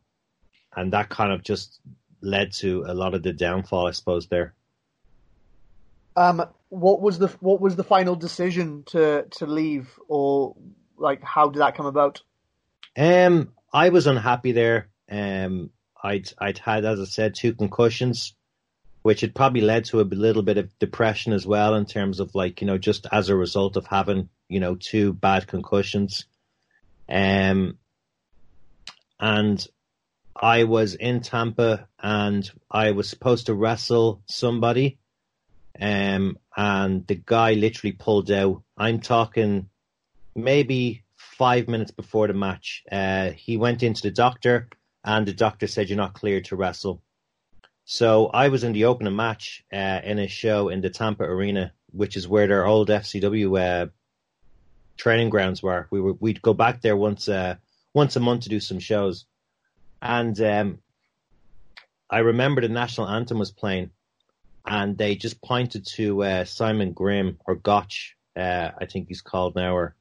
[0.75, 1.79] and that kind of just
[2.21, 4.27] led to a lot of the downfall, I suppose.
[4.27, 4.53] There.
[6.15, 10.55] Um, what was the what was the final decision to to leave, or
[10.97, 12.21] like how did that come about?
[12.97, 14.87] Um, I was unhappy there.
[15.11, 18.33] Um, I'd I'd had, as I said, two concussions,
[19.01, 22.33] which had probably led to a little bit of depression as well in terms of
[22.35, 26.25] like you know just as a result of having you know two bad concussions.
[27.09, 27.77] Um,
[29.19, 29.67] and
[30.33, 34.99] I was in Tampa and I was supposed to wrestle somebody.
[35.79, 38.63] Um, and the guy literally pulled out.
[38.77, 39.69] I'm talking
[40.35, 42.83] maybe five minutes before the match.
[42.91, 44.69] Uh, he went into the doctor
[45.03, 47.01] and the doctor said, You're not cleared to wrestle.
[47.85, 51.73] So I was in the opening match uh, in a show in the Tampa Arena,
[51.91, 53.87] which is where their old FCW uh,
[54.97, 55.87] training grounds were.
[55.89, 57.55] We were we'd go back there once uh,
[57.93, 59.25] once a month to do some shows,
[60.01, 60.79] and um,
[62.09, 63.91] I remember the national anthem was playing,
[64.65, 69.55] and they just pointed to uh, Simon Grimm or Gotch, uh, I think he's called
[69.55, 69.95] now, or,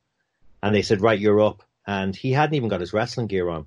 [0.62, 3.66] and they said, "Right, you're up." And he hadn't even got his wrestling gear on.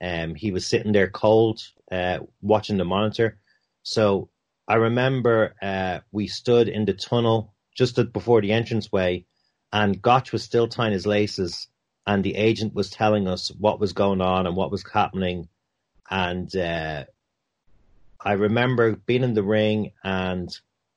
[0.00, 1.60] Um, he was sitting there cold,
[1.92, 3.38] uh, watching the monitor.
[3.82, 4.30] So
[4.66, 9.26] I remember uh, we stood in the tunnel just before the entranceway,
[9.72, 11.68] and Gotch was still tying his laces,
[12.06, 15.48] and the agent was telling us what was going on and what was happening.
[16.08, 17.04] And uh,
[18.22, 20.48] I remember being in the ring, and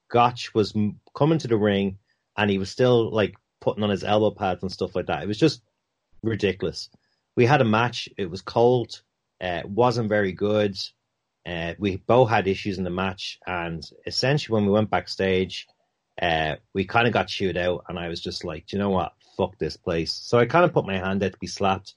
[0.10, 0.74] Gotch was
[1.16, 1.98] coming to the ring,
[2.38, 5.24] and he was still like putting on his elbow pads and stuff like that.
[5.24, 5.62] It was just
[6.22, 6.90] ridiculous
[7.36, 8.10] we had a match.
[8.18, 9.02] It was cold.
[9.42, 10.78] Uh, wasn't very good.
[11.46, 15.68] Uh, we both had issues in the match, and essentially when we went backstage,
[16.22, 19.14] uh, we kind of got chewed out, and I was just like, you know what,
[19.36, 20.14] fuck this place.
[20.14, 21.96] So I kind of put my hand out to be slapped,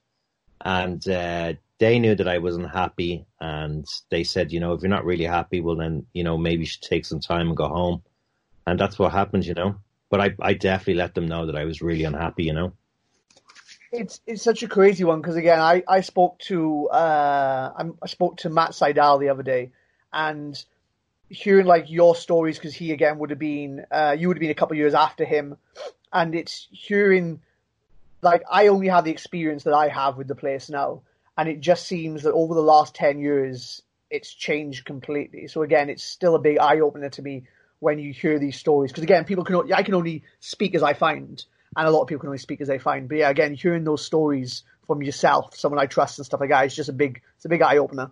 [0.61, 4.89] and uh, they knew that I wasn't happy, and they said, you know, if you're
[4.89, 7.69] not really happy, well then, you know, maybe you should take some time and go
[7.69, 8.03] home,
[8.67, 9.77] and that's what happened, you know.
[10.09, 12.73] But I, I definitely let them know that I was really unhappy, you know?
[13.93, 18.39] It's it's such a crazy one because again, I I spoke to uh I spoke
[18.39, 19.71] to Matt Seidel the other day,
[20.13, 20.63] and
[21.29, 24.51] hearing like your stories because he again would have been uh you would have been
[24.51, 25.57] a couple years after him,
[26.13, 27.41] and it's hearing
[28.23, 31.03] like I only have the experience that I have with the place now,
[31.37, 35.49] and it just seems that over the last ten years it's changed completely.
[35.49, 37.45] So again, it's still a big eye opener to me
[37.81, 40.95] when you hear these stories because again, people can I can only speak as I
[40.95, 41.45] find
[41.77, 43.09] and a lot of people can only speak as they find.
[43.09, 46.65] But yeah, again, hearing those stories from yourself, someone I trust and stuff like that,
[46.65, 48.11] it's just a big, it's a big eye opener.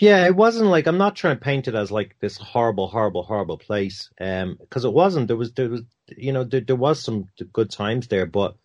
[0.00, 3.22] Yeah, it wasn't like I'm not trying to paint it as like this horrible, horrible,
[3.22, 5.28] horrible place, um, because it wasn't.
[5.28, 8.56] There was, there was, you know, there, there was some good times there, but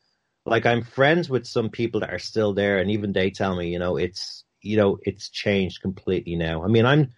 [0.47, 3.69] like I'm friends with some people that are still there, and even they tell me,
[3.69, 6.63] you know, it's, you know, it's changed completely now.
[6.63, 7.13] I mean, I'm,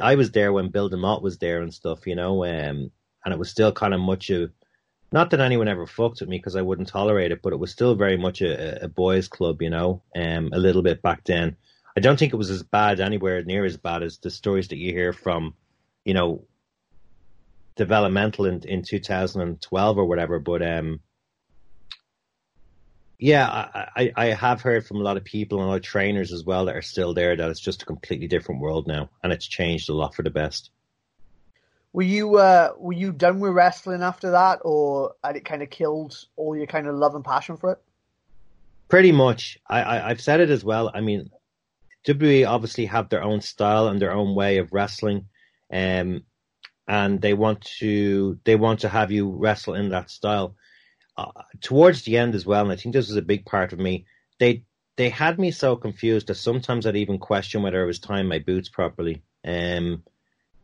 [0.00, 2.90] I was there when Bill DeMott was there and stuff, you know, um,
[3.24, 4.52] and it was still kind of much of
[5.10, 7.72] not that anyone ever fucked with me because I wouldn't tolerate it, but it was
[7.72, 11.56] still very much a, a boys' club, you know, um, a little bit back then.
[11.96, 14.76] I don't think it was as bad anywhere near as bad as the stories that
[14.76, 15.54] you hear from,
[16.04, 16.44] you know,
[17.74, 20.38] developmental in, in 2012 or whatever.
[20.38, 21.00] But um,
[23.18, 25.82] yeah, I, I, I have heard from a lot of people and a lot of
[25.82, 29.10] trainers as well that are still there that it's just a completely different world now,
[29.22, 30.70] and it's changed a lot for the best.
[31.92, 35.70] Were you uh, were you done with wrestling after that, or had it kind of
[35.70, 37.78] killed all your kind of love and passion for it?
[38.88, 39.58] Pretty much.
[39.66, 40.90] I, I I've said it as well.
[40.94, 41.30] I mean,
[42.06, 45.26] WWE obviously have their own style and their own way of wrestling,
[45.72, 46.22] um,
[46.86, 50.54] and they want to they want to have you wrestle in that style.
[51.18, 53.80] Uh, towards the end as well, and I think this was a big part of
[53.80, 54.06] me.
[54.38, 54.62] They
[54.96, 58.38] they had me so confused that sometimes I'd even question whether I was tying my
[58.38, 59.22] boots properly.
[59.44, 60.04] Um,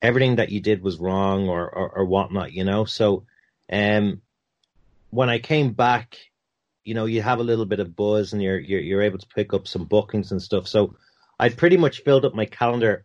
[0.01, 2.85] everything that you did was wrong or, or, or whatnot, you know.
[2.85, 3.27] So,
[3.73, 4.23] um,
[5.11, 6.19] when I came back,
[6.85, 9.35] you know, you have a little bit of buzz and you're, you're you're able to
[9.35, 10.69] pick up some bookings and stuff.
[10.69, 10.95] So,
[11.41, 13.05] I'd pretty much filled up my calendar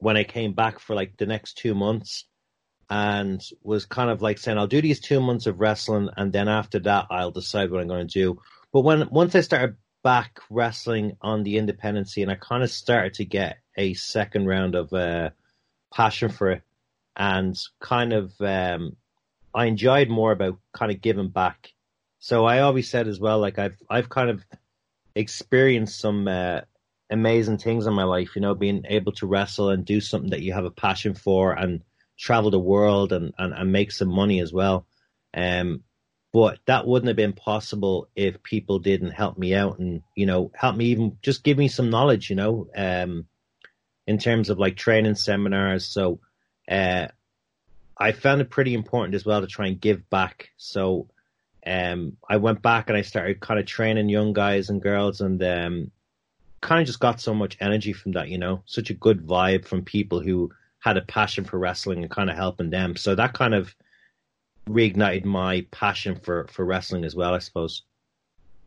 [0.00, 2.26] when I came back for like the next two months,
[2.92, 6.46] and was kind of like saying, I'll do these two months of wrestling, and then
[6.46, 8.38] after that, I'll decide what I'm going to do.
[8.70, 13.14] But when once I started back wrestling on the independency, and I kind of started
[13.14, 15.30] to get a second round of uh,
[15.90, 16.62] passion for it,
[17.16, 18.96] and kind of um,
[19.54, 21.72] I enjoyed more about kind of giving back.
[22.18, 24.44] So I always said as well, like I've I've kind of
[25.14, 26.60] experienced some uh,
[27.08, 28.36] amazing things in my life.
[28.36, 31.54] You know, being able to wrestle and do something that you have a passion for,
[31.54, 31.80] and
[32.22, 34.86] travel the world and and, and make some money as well.
[35.34, 35.82] Um,
[36.32, 40.50] but that wouldn't have been possible if people didn't help me out and you know
[40.54, 42.30] help me even just give me some knowledge.
[42.30, 43.26] You know, um,
[44.06, 45.84] in terms of like training seminars.
[45.86, 46.20] So
[46.70, 47.08] uh,
[47.98, 50.50] I found it pretty important as well to try and give back.
[50.56, 51.08] So
[51.66, 55.42] um, I went back and I started kind of training young guys and girls, and
[55.42, 55.90] um,
[56.60, 58.28] kind of just got so much energy from that.
[58.28, 60.52] You know, such a good vibe from people who
[60.82, 62.96] had a passion for wrestling and kind of helping them.
[62.96, 63.74] So that kind of
[64.68, 67.82] reignited my passion for for wrestling as well, I suppose.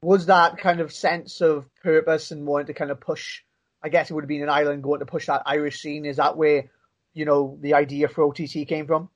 [0.01, 3.41] Was that kind of sense of purpose and wanting to kind of push
[3.85, 6.05] I guess it would have been an Ireland going to push that Irish scene.
[6.05, 6.71] Is that where,
[7.13, 9.09] you know, the idea for OTT came from?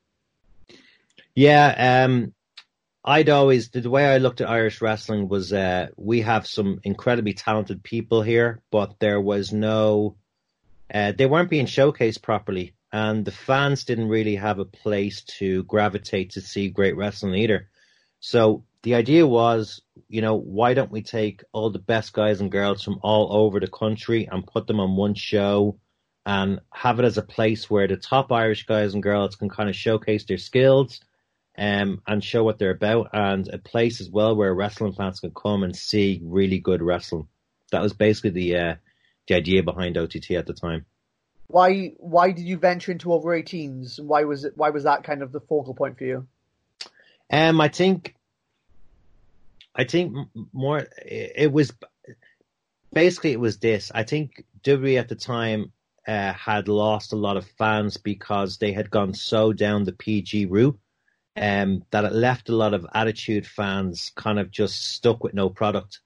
[1.33, 2.35] Yeah, um,
[3.03, 7.33] I'd always the way I looked at Irish wrestling was uh, we have some incredibly
[7.33, 10.17] talented people here, but there was no,
[10.93, 15.63] uh, they weren't being showcased properly, and the fans didn't really have a place to
[15.63, 17.69] gravitate to see great wrestling either.
[18.19, 22.51] So the idea was, you know, why don't we take all the best guys and
[22.51, 25.79] girls from all over the country and put them on one show
[26.25, 29.69] and have it as a place where the top Irish guys and girls can kind
[29.69, 30.99] of showcase their skills
[31.57, 35.31] um, and show what they're about, and a place as well where wrestling fans can
[35.31, 37.27] come and see really good wrestling.
[37.71, 38.75] That was basically the uh,
[39.27, 40.85] the idea behind OTT at the time.
[41.49, 43.99] Why why did you venture into over 18s?
[43.99, 46.27] Why was it why was that kind of the focal point for you?
[47.31, 48.13] Um, I think
[49.73, 50.15] I think
[50.53, 51.73] more it was
[52.93, 53.91] basically it was this.
[53.93, 55.71] I think WWE at the time
[56.07, 60.45] uh, had lost a lot of fans because they had gone so down the PG
[60.45, 60.79] route
[61.35, 65.49] um, that it left a lot of attitude fans kind of just stuck with no
[65.49, 65.99] product.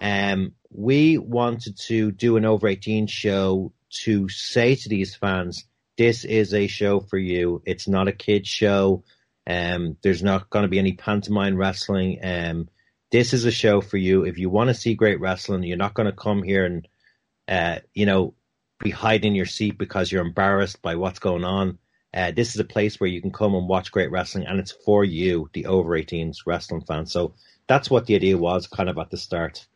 [0.00, 5.64] Um, we wanted to do an over 18 show to say to these fans,
[5.98, 7.62] this is a show for you.
[7.66, 9.04] It's not a kid show.
[9.46, 12.18] Um, there's not going to be any pantomime wrestling.
[12.22, 12.68] Um,
[13.10, 14.24] this is a show for you.
[14.24, 16.88] If you want to see great wrestling, you're not going to come here and,
[17.48, 18.34] uh, you know,
[18.78, 21.78] be hiding your seat because you're embarrassed by what's going on.
[22.14, 24.72] Uh, this is a place where you can come and watch great wrestling, and it's
[24.72, 27.06] for you, the over 18s wrestling fan.
[27.06, 27.34] So
[27.66, 29.66] that's what the idea was, kind of at the start.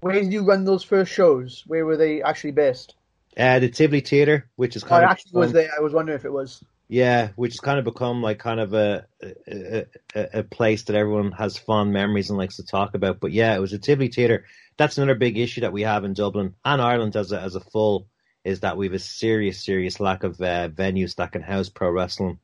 [0.00, 1.64] Where did you run those first shows?
[1.66, 2.94] Where were they actually based?
[3.38, 5.70] Uh, the Tivoli Theatre, which is kind oh, of actually was there.
[5.76, 6.62] I was wondering if it was.
[6.88, 9.84] Yeah, which has kind of become like kind of a, a,
[10.14, 13.20] a, a place that everyone has fond memories and likes to talk about.
[13.20, 14.46] But yeah, it was a Tivoli Theatre.
[14.76, 17.60] That's another big issue that we have in Dublin and Ireland as a, as a
[17.60, 18.08] full
[18.42, 21.90] is that we have a serious, serious lack of uh, venues that can house pro
[21.90, 22.38] wrestling.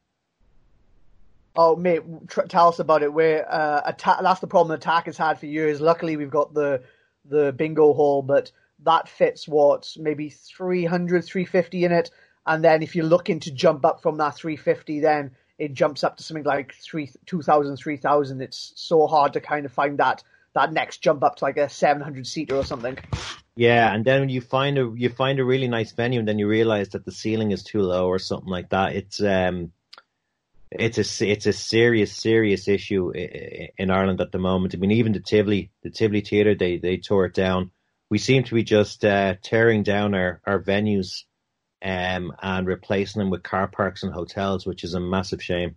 [1.57, 3.13] Oh, mate, tr- tell us about it.
[3.13, 5.81] Where uh, attack, that's the problem Attack has had for years.
[5.81, 6.83] Luckily, we've got the
[7.25, 8.51] the bingo hall, but
[8.83, 12.11] that fits what maybe 300, 350 in it
[12.47, 16.17] and then if you're looking to jump up from that 350, then it jumps up
[16.17, 18.43] to something like three, 2,000, 3,000.
[18.43, 20.23] It's so hard to kind of find that
[20.55, 22.97] that next jump up to like a 700 seater or something.
[23.57, 26.39] Yeah, and then when you find a you find a really nice venue, and then
[26.39, 28.95] you realize that the ceiling is too low or something like that.
[28.95, 29.73] It's um,
[30.71, 34.75] it's a it's a serious serious issue in Ireland at the moment.
[34.75, 37.71] I mean, even the Tivoli, the Tivoli Theatre, they they tore it down.
[38.15, 41.25] We seem to be just uh, tearing down our our venues
[41.83, 45.75] um, and replacing them with car parks and hotels, which is a massive shame.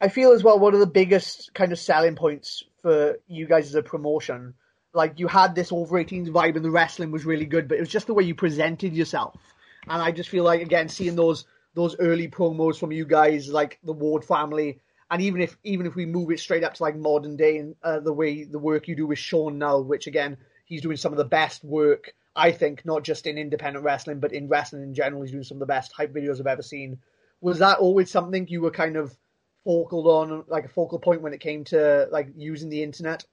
[0.00, 3.66] I feel as well one of the biggest kind of selling points for you guys
[3.66, 4.54] as a promotion.
[4.94, 7.80] Like you had this over 18s vibe and the wrestling was really good, but it
[7.80, 9.38] was just the way you presented yourself.
[9.86, 11.44] And I just feel like again seeing those
[11.74, 15.94] those early promos from you guys, like the Ward family, and even if even if
[15.94, 18.88] we move it straight up to like modern day and uh, the way the work
[18.88, 22.50] you do with Sean now, which again he's doing some of the best work I
[22.50, 25.22] think, not just in independent wrestling but in wrestling in general.
[25.22, 26.98] He's doing some of the best hype videos I've ever seen.
[27.40, 29.16] Was that always something you were kind of
[29.64, 33.24] focal on, like a focal point when it came to like using the internet?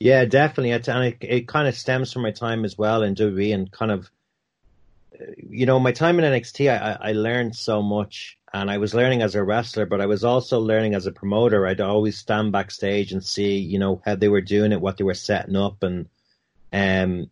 [0.00, 0.72] Yeah, definitely.
[0.72, 3.92] And it, it kind of stems from my time as well in WWE and kind
[3.92, 4.10] of,
[5.36, 9.20] you know, my time in NXT, I, I learned so much and I was learning
[9.22, 11.66] as a wrestler, but I was also learning as a promoter.
[11.66, 15.02] I'd always stand backstage and see, you know, how they were doing it, what they
[15.02, 16.08] were setting up, and
[16.72, 17.30] um,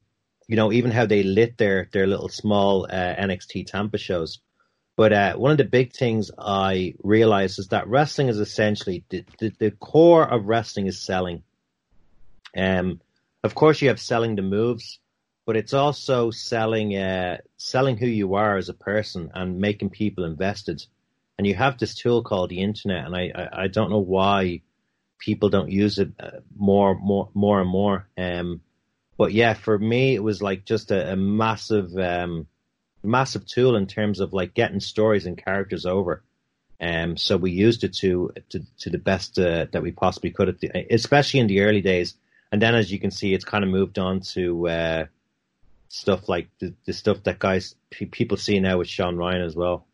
[0.49, 4.41] you know, even how they lit their their little small uh, NXT Tampa shows.
[4.97, 9.25] But uh, one of the big things I realized is that wrestling is essentially the,
[9.39, 11.45] the, the core of wrestling is selling.
[12.57, 13.01] Um,
[13.45, 14.99] of course, you have selling the moves,
[15.47, 20.25] but it's also selling uh, selling who you are as a person and making people
[20.25, 20.85] invested.
[21.39, 24.63] And you have this tool called the internet, and I, I, I don't know why
[25.19, 28.07] people don't use it uh, more more more and more.
[28.17, 28.61] Um,
[29.17, 32.47] but yeah, for me, it was like just a, a massive um,
[33.03, 36.23] massive tool in terms of like getting stories and characters over.
[36.81, 40.59] Um, so we used it to to, to the best uh, that we possibly could,
[40.61, 42.15] the, especially in the early days
[42.53, 45.07] and then as you can see, it's kind of moved on to uh,
[45.89, 49.87] stuff like the, the stuff that guys people see now with Sean Ryan as well.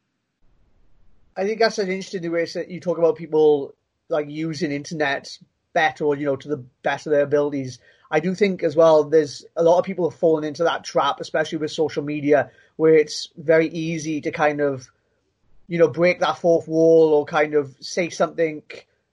[1.38, 3.72] I think that's an interesting way that you talk about people
[4.08, 5.38] like using internet
[5.72, 7.78] better, you know, to the best of their abilities.
[8.10, 11.20] I do think as well, there's a lot of people have fallen into that trap,
[11.20, 14.90] especially with social media, where it's very easy to kind of,
[15.68, 18.64] you know, break that fourth wall or kind of say something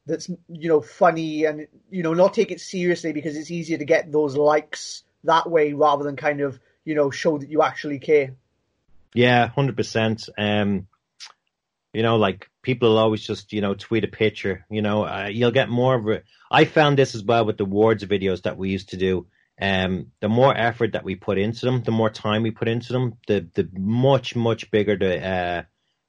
[0.07, 3.86] that's you know funny and you know not take it seriously because it's easier to
[3.86, 7.99] get those likes that way rather than kind of you know show that you actually
[7.99, 8.36] care.
[9.13, 10.30] Yeah, hundred percent.
[10.38, 10.88] Um,
[11.96, 14.66] You know, like people will always just you know tweet a picture.
[14.70, 16.26] You know, uh, you'll get more of it.
[16.52, 19.28] I found this as well with the wards videos that we used to do.
[19.62, 22.91] Um, the more effort that we put into them, the more time we put into
[22.91, 25.64] them, the the much much bigger the uh,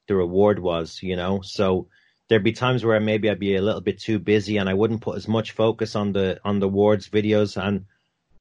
[0.08, 1.00] the reward was.
[1.02, 1.88] You know, so
[2.28, 5.02] there'd be times where maybe I'd be a little bit too busy and I wouldn't
[5.02, 7.84] put as much focus on the on the awards videos and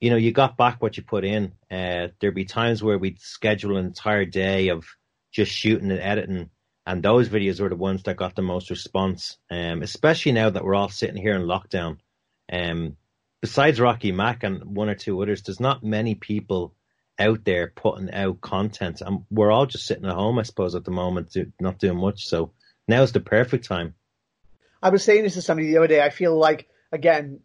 [0.02, 1.54] you know you got back what you put in.
[1.70, 4.86] Uh, there'd be times where we'd schedule an entire day of
[5.32, 6.50] just shooting and editing,
[6.86, 9.38] and those videos were the ones that got the most response.
[9.50, 11.98] Um, especially now that we're all sitting here in lockdown.
[12.52, 12.98] Um,
[13.42, 16.74] besides Rocky Mac and one or two others, there's not many people
[17.18, 20.84] out there putting out content, and we're all just sitting at home, I suppose, at
[20.84, 22.28] the moment, not doing much.
[22.28, 22.52] So
[22.88, 23.96] now's the perfect time.
[24.84, 26.02] I was saying this to somebody the other day.
[26.02, 27.40] I feel like again,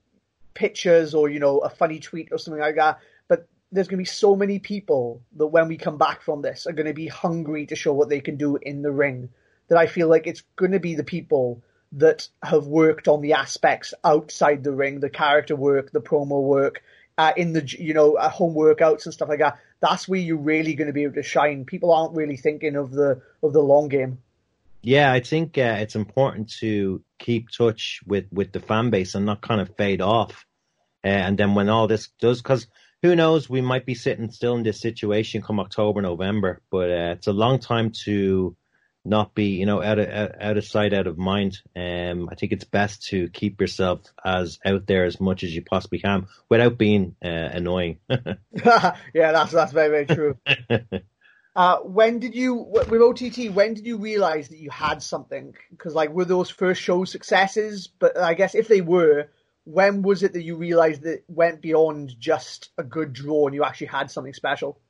[0.55, 2.99] pictures or you know a funny tweet or something like that.
[3.72, 6.72] There's going to be so many people that when we come back from this are
[6.72, 9.28] going to be hungry to show what they can do in the ring.
[9.68, 11.62] That I feel like it's going to be the people
[11.92, 16.82] that have worked on the aspects outside the ring, the character work, the promo work,
[17.18, 19.58] uh, in the you know uh, home workouts and stuff like that.
[19.80, 21.64] That's where you're really going to be able to shine.
[21.64, 24.18] People aren't really thinking of the of the long game.
[24.82, 29.26] Yeah, I think uh, it's important to keep touch with, with the fan base and
[29.26, 30.46] not kind of fade off.
[31.04, 32.66] Uh, and then when all this does, because
[33.03, 36.61] who knows, we might be sitting still in this situation come October, November.
[36.70, 38.57] But uh, it's a long time to
[39.05, 41.59] not be, you know, out of out of sight, out of mind.
[41.74, 45.62] Um, I think it's best to keep yourself as out there as much as you
[45.62, 47.98] possibly can without being uh, annoying.
[48.09, 50.38] yeah, that's that's very very true.
[51.57, 53.53] Uh, when did you with OTT?
[53.53, 55.55] When did you realize that you had something?
[55.70, 57.88] Because like were those first show successes?
[57.88, 59.28] But I guess if they were,
[59.70, 63.54] when was it that you realized that it went beyond just a good draw and
[63.54, 64.80] you actually had something special?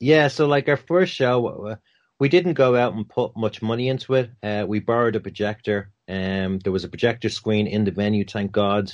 [0.00, 1.76] Yeah, so like our first show,
[2.18, 4.30] we didn't go out and put much money into it.
[4.42, 5.90] Uh, we borrowed a projector.
[6.08, 8.92] Um, there was a projector screen in the venue, thank God.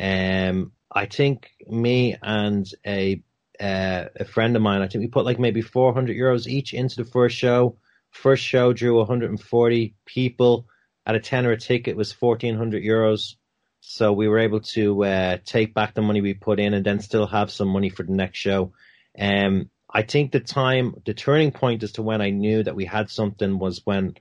[0.00, 3.22] Um, I think me and a
[3.60, 4.82] uh, a friend of mine.
[4.82, 7.76] I think we put like maybe 400 euros each into the first show.
[8.10, 10.66] First show drew 140 people.
[11.04, 13.36] At a tenner a ticket was 1400 euros.
[13.84, 17.00] So we were able to uh, take back the money we put in and then
[17.00, 18.72] still have some money for the next show.
[19.18, 22.84] Um, I think the time, the turning point as to when I knew that we
[22.84, 24.14] had something was when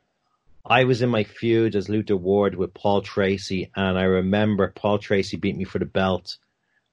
[0.66, 4.98] I was in my feud as Luther Ward with Paul Tracy, and I remember Paul
[4.98, 6.38] Tracy beat me for the belt.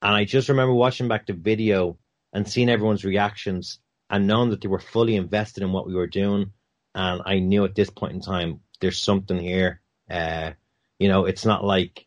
[0.03, 1.97] And I just remember watching back the video
[2.35, 3.79] and seeing everyone's reactions
[4.11, 6.53] and knowing that they were fully invested in what we were doing.
[6.95, 9.81] And I knew at this point in time, there's something here.
[10.11, 10.53] Uh,
[10.99, 12.05] you know, it's not like,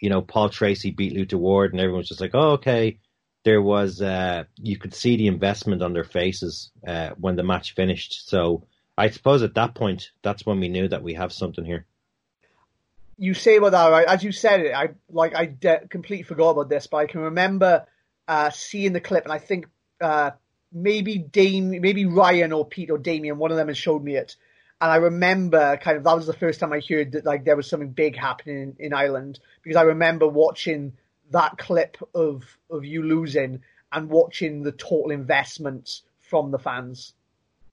[0.00, 2.98] you know, Paul Tracy beat Luther Ward and everyone's just like, oh, okay.
[3.44, 7.74] There was, uh, you could see the investment on their faces uh, when the match
[7.74, 8.28] finished.
[8.28, 8.64] So
[8.96, 11.86] I suppose at that point, that's when we knew that we have something here.
[13.16, 14.06] you say about that, right?
[14.06, 17.20] As you said it, I like I de- completely forgot about this, but I can
[17.20, 17.86] remember
[18.26, 19.66] uh, seeing the clip, and I think
[20.00, 20.32] uh,
[20.72, 24.36] maybe Dame, maybe Ryan or Pete or Damien, one of them has showed me it,
[24.80, 27.56] and I remember kind of that was the first time I heard that like there
[27.56, 30.94] was something big happening in, in Ireland because I remember watching
[31.30, 33.62] that clip of of you losing
[33.92, 37.14] and watching the total investment from the fans.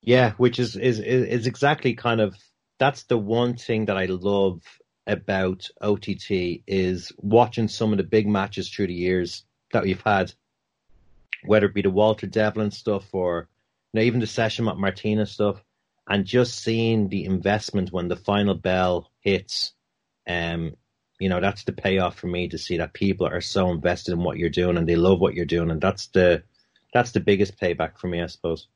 [0.00, 2.36] Yeah, which is is is exactly kind of
[2.78, 4.62] that's the one thing that I love
[5.06, 10.32] about OTT is watching some of the big matches through the years that we've had,
[11.44, 13.48] whether it be the Walter Devlin stuff or
[13.92, 15.62] you know, even the session Martina stuff,
[16.08, 19.72] and just seeing the investment when the final bell hits.
[20.26, 20.76] Um,
[21.18, 24.24] you know, that's the payoff for me to see that people are so invested in
[24.24, 26.42] what you're doing and they love what you're doing, and that's the
[26.92, 28.66] that's the biggest payback for me, I suppose.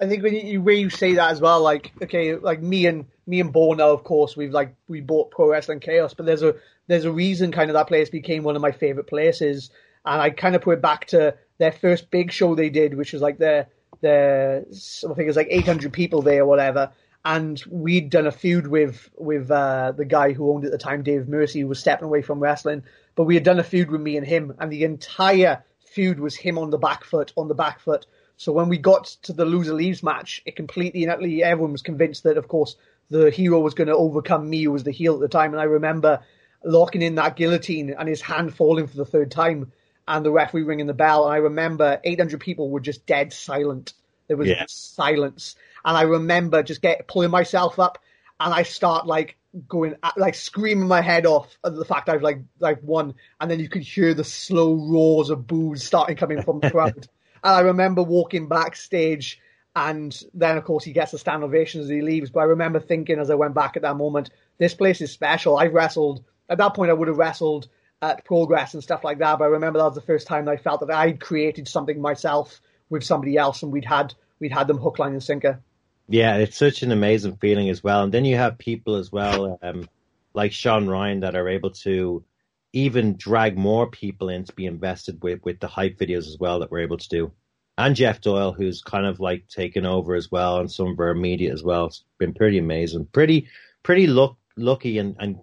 [0.00, 3.06] I think when you when you say that as well, like okay, like me and
[3.26, 6.42] me and Bo now, of course, we've like we bought Pro Wrestling Chaos, but there's
[6.42, 6.54] a
[6.86, 9.70] there's a reason kind of that place became one of my favorite places,
[10.04, 13.12] and I kind of put it back to their first big show they did, which
[13.12, 13.68] was like their
[14.00, 16.92] their I think it was like 800 people there or whatever,
[17.24, 20.78] and we'd done a feud with with uh, the guy who owned it at the
[20.78, 22.82] time, Dave Mercy, who was stepping away from wrestling,
[23.14, 26.36] but we had done a feud with me and him, and the entire feud was
[26.36, 28.06] him on the back foot, on the back foot.
[28.36, 31.82] So when we got to the loser leaves match, it completely and utterly everyone was
[31.82, 32.76] convinced that, of course,
[33.10, 35.52] the hero was going to overcome me, who was the heel at the time.
[35.52, 36.20] And I remember
[36.64, 39.72] locking in that guillotine and his hand falling for the third time,
[40.10, 41.24] and the referee ringing the bell.
[41.24, 43.94] And I remember 800 people were just dead silent.
[44.26, 44.64] There was yeah.
[44.68, 45.54] silence,
[45.84, 47.98] and I remember just get pulling myself up,
[48.38, 49.36] and I start like
[49.66, 53.50] going uh, like screaming my head off at the fact I've like like won, and
[53.50, 57.08] then you could hear the slow roars of boos starting coming from the crowd.
[57.42, 59.40] And I remember walking backstage,
[59.74, 62.30] and then of course he gets a stand ovation as he leaves.
[62.30, 65.56] But I remember thinking as I went back at that moment, this place is special.
[65.56, 66.90] I've wrestled at that point.
[66.90, 67.68] I would have wrestled
[68.02, 69.38] at Progress and stuff like that.
[69.38, 72.60] But I remember that was the first time I felt that I'd created something myself
[72.88, 75.60] with somebody else, and we'd had we'd had them hook, line, and sinker.
[76.08, 78.02] Yeah, it's such an amazing feeling as well.
[78.02, 79.88] And then you have people as well, um,
[80.34, 82.24] like Sean Ryan, that are able to
[82.72, 86.60] even drag more people in to be invested with with the hype videos as well
[86.60, 87.32] that we're able to do.
[87.78, 91.14] And Jeff Doyle, who's kind of like taken over as well and some of our
[91.14, 91.86] media as well.
[91.86, 93.06] It's been pretty amazing.
[93.06, 93.48] Pretty
[93.82, 95.38] pretty luck, lucky and, and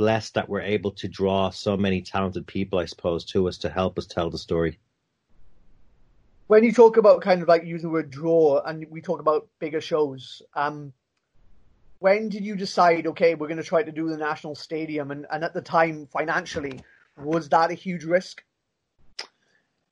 [0.00, 3.68] blessed that we're able to draw so many talented people, I suppose, to us to
[3.68, 4.78] help us tell the story.
[6.46, 9.48] When you talk about kind of like using the word draw and we talk about
[9.58, 10.94] bigger shows, um,
[11.98, 15.10] when did you decide, okay, we're going to try to do the national stadium?
[15.10, 16.80] And, and at the time, financially,
[17.18, 18.42] was that a huge risk?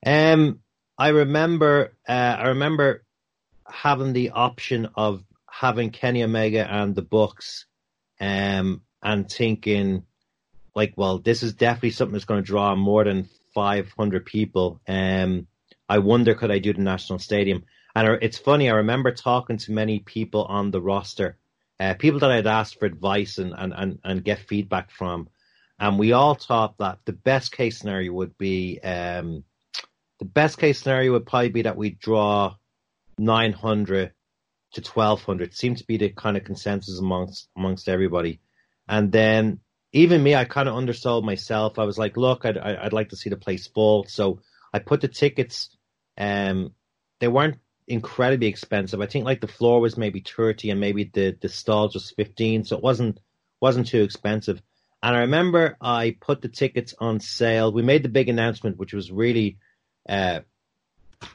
[0.07, 0.61] Um,
[0.97, 3.05] I remember, uh, I remember
[3.71, 7.67] having the option of having Kenny Omega and the Bucks,
[8.19, 10.05] um, and thinking,
[10.75, 14.81] like, well, this is definitely something that's going to draw more than 500 people.
[14.87, 15.47] Um,
[15.89, 17.65] I wonder could I do the national stadium?
[17.95, 18.71] And it's funny.
[18.71, 21.39] I remember talking to many people on the roster
[21.81, 25.29] uh, people that I'd asked for advice and, and, and, and get feedback from.
[25.79, 29.45] And we all thought that the best case scenario would be um,
[30.19, 32.57] the best case scenario would probably be that we draw
[33.19, 34.13] 900
[34.73, 38.41] to 1200 seemed to be the kind of consensus amongst amongst everybody.
[38.89, 39.61] And then
[39.93, 41.79] even me, I kind of undersold myself.
[41.79, 44.05] I was like, look, I'd, I'd like to see the place full.
[44.09, 44.41] So
[44.73, 45.77] I put the tickets,
[46.17, 46.73] um,
[47.21, 49.01] they weren't incredibly expensive.
[49.01, 52.65] I think like the floor was maybe thirty and maybe the the stalls was fifteen,
[52.65, 53.19] so it wasn't
[53.61, 54.61] wasn't too expensive.
[55.03, 57.73] And I remember I put the tickets on sale.
[57.73, 59.59] We made the big announcement, which was really
[60.09, 60.41] uh,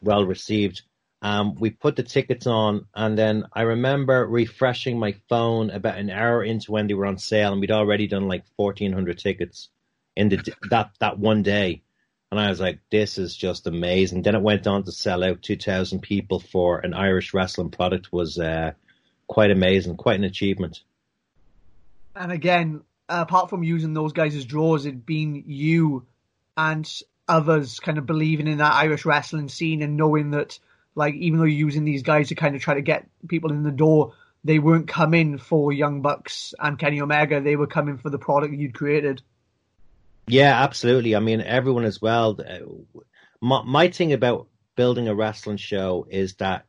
[0.01, 0.83] well received.
[1.23, 6.09] Um, we put the tickets on, and then I remember refreshing my phone about an
[6.09, 9.69] hour into when they were on sale, and we'd already done like fourteen hundred tickets
[10.15, 11.81] in the that that one day.
[12.29, 14.23] And I was like, this is just amazing.
[14.23, 18.39] Then it went on to sell out 2,000 people for an Irish wrestling product was
[18.39, 18.71] uh,
[19.27, 20.81] quite amazing, quite an achievement.
[22.15, 26.07] And again, apart from using those guys as draws, it'd been you
[26.57, 26.91] and
[27.27, 30.57] others kind of believing in that Irish wrestling scene and knowing that,
[30.95, 33.63] like, even though you're using these guys to kind of try to get people in
[33.63, 34.13] the door,
[34.43, 37.41] they weren't coming for Young Bucks and Kenny Omega.
[37.41, 39.21] They were coming for the product you'd created.
[40.27, 41.15] Yeah, absolutely.
[41.15, 42.37] I mean, everyone as well.
[42.39, 43.03] Uh,
[43.41, 46.65] my, my thing about building a wrestling show is that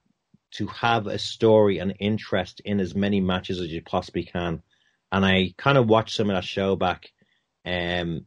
[0.53, 4.63] to have a story and interest in as many matches as you possibly can.
[5.11, 7.13] And I kind of watched some of that show back,
[7.65, 8.27] um,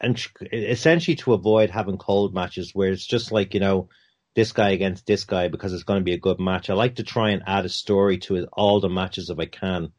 [0.00, 3.88] and essentially to avoid having cold matches where it's just like you know
[4.38, 6.70] this guy against this guy because it's going to be a good match.
[6.70, 9.46] I like to try and add a story to it, all the matches if I
[9.46, 9.90] can.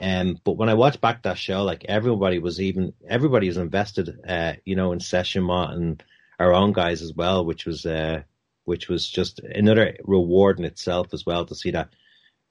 [0.00, 4.16] Um, but when I watched back that show, like everybody was even everybody was invested,
[4.28, 6.00] uh, you know, in Session and
[6.38, 8.22] our own guys as well, which was uh,
[8.64, 11.88] which was just another reward in itself as well to see that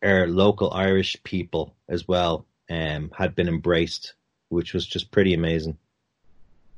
[0.04, 4.14] our local Irish people as well um, had been embraced,
[4.50, 5.78] which was just pretty amazing.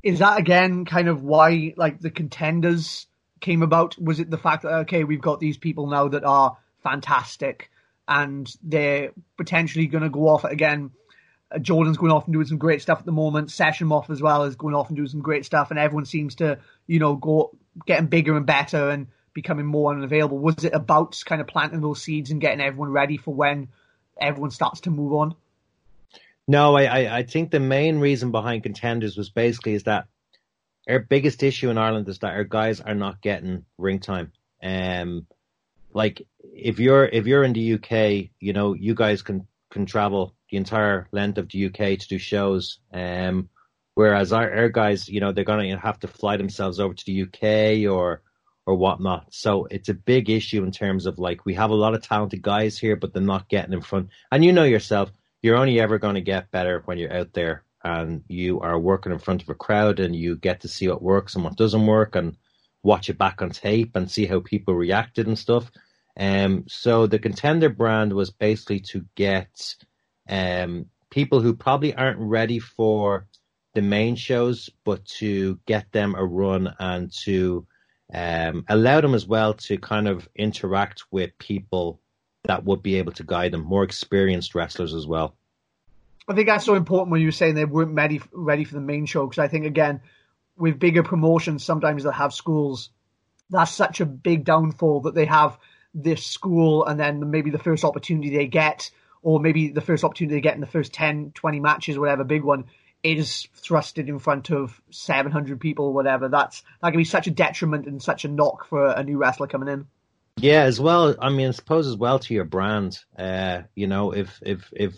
[0.04, 3.08] Is that again kind of why like the contenders
[3.42, 4.00] came about?
[4.00, 7.70] Was it the fact that okay, we've got these people now that are fantastic
[8.08, 10.92] and they're potentially going to go off again?
[11.52, 13.52] Uh, Jordan's going off and doing some great stuff at the moment.
[13.52, 16.58] Session as well is going off and doing some great stuff, and everyone seems to,
[16.88, 17.52] you know, go
[17.86, 20.38] getting bigger and better and becoming more unavailable.
[20.38, 23.70] Was it about kind of planting those seeds and getting everyone ready for when
[24.20, 25.36] everyone starts to move on?
[26.48, 30.08] No, I, I think the main reason behind contenders was basically is that
[30.90, 34.32] our biggest issue in Ireland is that our guys are not getting ring time.
[34.64, 35.28] Um,
[35.94, 40.36] like if you're if you're in the UK, you know, you guys can can travel
[40.50, 42.80] the entire length of the UK to do shows.
[42.94, 43.50] Um,
[43.96, 47.24] whereas our, our guys, you know, they're gonna have to fly themselves over to the
[47.24, 48.22] UK or
[48.66, 49.34] or whatnot.
[49.34, 52.42] So it's a big issue in terms of like we have a lot of talented
[52.42, 54.10] guys here, but they're not getting in front.
[54.32, 55.12] And you know yourself,
[55.42, 59.12] you're only ever going to get better when you're out there and you are working
[59.12, 61.86] in front of a crowd and you get to see what works and what doesn't
[61.86, 62.38] work and
[62.84, 65.72] watch it back on tape and see how people reacted and stuff.
[66.18, 69.76] Um, so the contender brand was basically to get
[70.30, 73.28] um, people who probably aren't ready for
[73.74, 77.66] the main shows, but to get them a run and to
[78.14, 82.02] um, allow them as well to kind of interact with people
[82.44, 85.36] that would be able to guide them, more experienced wrestlers as well.
[86.28, 88.82] I think that's so important when you were saying they weren't ready ready for the
[88.82, 90.02] main show because I think again
[90.58, 92.90] with bigger promotions sometimes they have schools
[93.50, 95.58] that's such a big downfall that they have
[95.94, 98.92] this school and then maybe the first opportunity they get
[99.22, 102.44] or maybe the first opportunity they get in the first 10 20 matches whatever big
[102.44, 102.66] one
[103.04, 107.32] is thrusted in front of 700 people or whatever that's that can be such a
[107.32, 109.88] detriment and such a knock for a new wrestler coming in
[110.38, 111.14] yeah, as well.
[111.22, 112.98] I mean, I suppose as well to your brand.
[113.18, 114.96] Uh, you know, if if if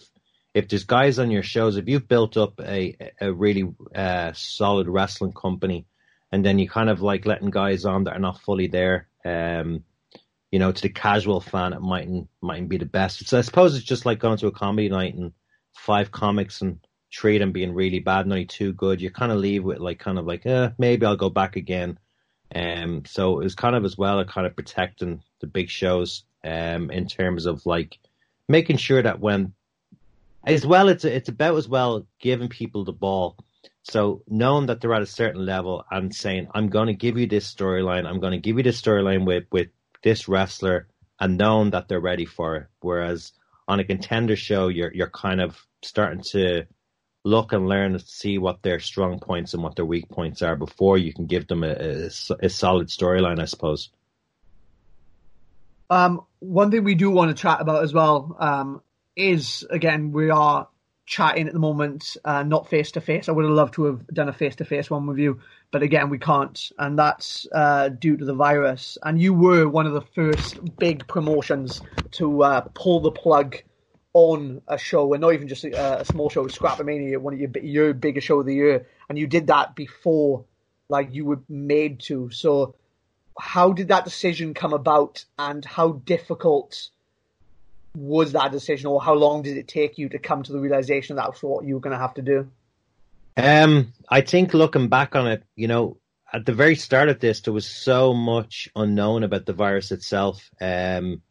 [0.54, 4.88] if there's guys on your shows, if you've built up a a really uh, solid
[4.88, 5.86] wrestling company,
[6.32, 9.84] and then you kind of like letting guys on that are not fully there, um,
[10.52, 13.28] you know, to the casual fan, it mightn't mightn't be the best.
[13.28, 15.34] So I suppose it's just like going to a comedy night and
[15.74, 16.80] five comics and
[17.24, 19.02] of them being really bad and only two good.
[19.02, 22.00] You kind of leave with like kind of like, eh, maybe I'll go back again.
[22.54, 26.24] Um, so it was kind of as well a kind of protecting the big shows
[26.44, 27.98] um, in terms of like
[28.48, 29.54] making sure that when
[30.46, 33.38] as well it's it's about as well giving people the ball.
[33.84, 37.28] So knowing that they're at a certain level and saying, I'm going to give you
[37.28, 39.70] this storyline, I'm going to give you this storyline with with
[40.04, 40.88] this wrestler,
[41.20, 42.68] and knowing that they're ready for it.
[42.82, 43.34] Whereas
[43.68, 46.66] on a contender show, you're you're kind of starting to
[47.26, 50.58] look and learn to see what their strong points and what their weak points are
[50.58, 52.10] before you can give them a, a,
[52.42, 53.90] a solid storyline, I suppose.
[55.90, 58.82] Um, one thing we do want to chat about as well um,
[59.16, 60.68] is again we are
[61.06, 63.28] chatting at the moment, uh, not face to face.
[63.28, 65.42] I would have loved to have done a face to face one with you,
[65.72, 68.98] but again we can't, and that's uh, due to the virus.
[69.04, 73.58] And you were one of the first big promotions to uh, pull the plug
[74.14, 77.50] on a show, and not even just a, a small show, ScrapperMania, one of your
[77.62, 80.46] your biggest show of the year, and you did that before,
[80.88, 82.30] like you were made to.
[82.30, 82.76] So,
[83.38, 86.90] how did that decision come about, and how difficult
[87.96, 91.16] was that decision, or how long did it take you to come to the realization
[91.18, 92.50] that was what you were going to have to do?
[93.38, 95.98] Um, I think looking back on it, you know,
[96.32, 100.50] at the very start of this, there was so much unknown about the virus itself.
[100.60, 101.22] Um,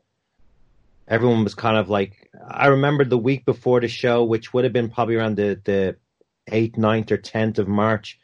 [1.09, 4.73] everyone was kind of like I remember the week before the show, which would have
[4.73, 5.97] been probably around the the
[6.49, 8.19] eighth, 9th, or tenth of March,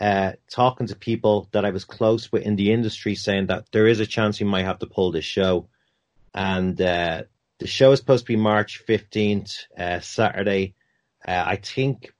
[0.00, 3.86] uh, talking to people that I was close with in the industry, saying that there
[3.86, 5.68] is a chance we might have to pull this show,
[6.34, 7.22] and uh,
[7.62, 10.74] the show is supposed to be March fifteenth, uh, Saturday.
[11.26, 12.12] Uh, I think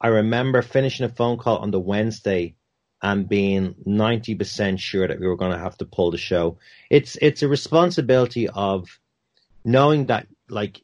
[0.00, 2.54] I remember finishing a phone call on the Wednesday
[3.02, 6.58] and being 90% sure that we were going to have to pull the show.
[6.90, 8.88] It's it's a responsibility of
[9.64, 10.82] knowing that like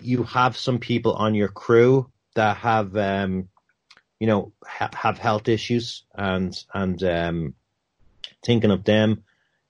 [0.00, 3.48] you have some people on your crew that have um
[4.18, 7.54] you know ha- have health issues and and um
[8.44, 9.22] thinking of them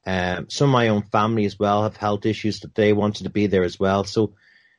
[0.06, 3.30] um some of my own family as well have health issues that they wanted to
[3.30, 4.04] be there as well.
[4.04, 4.34] So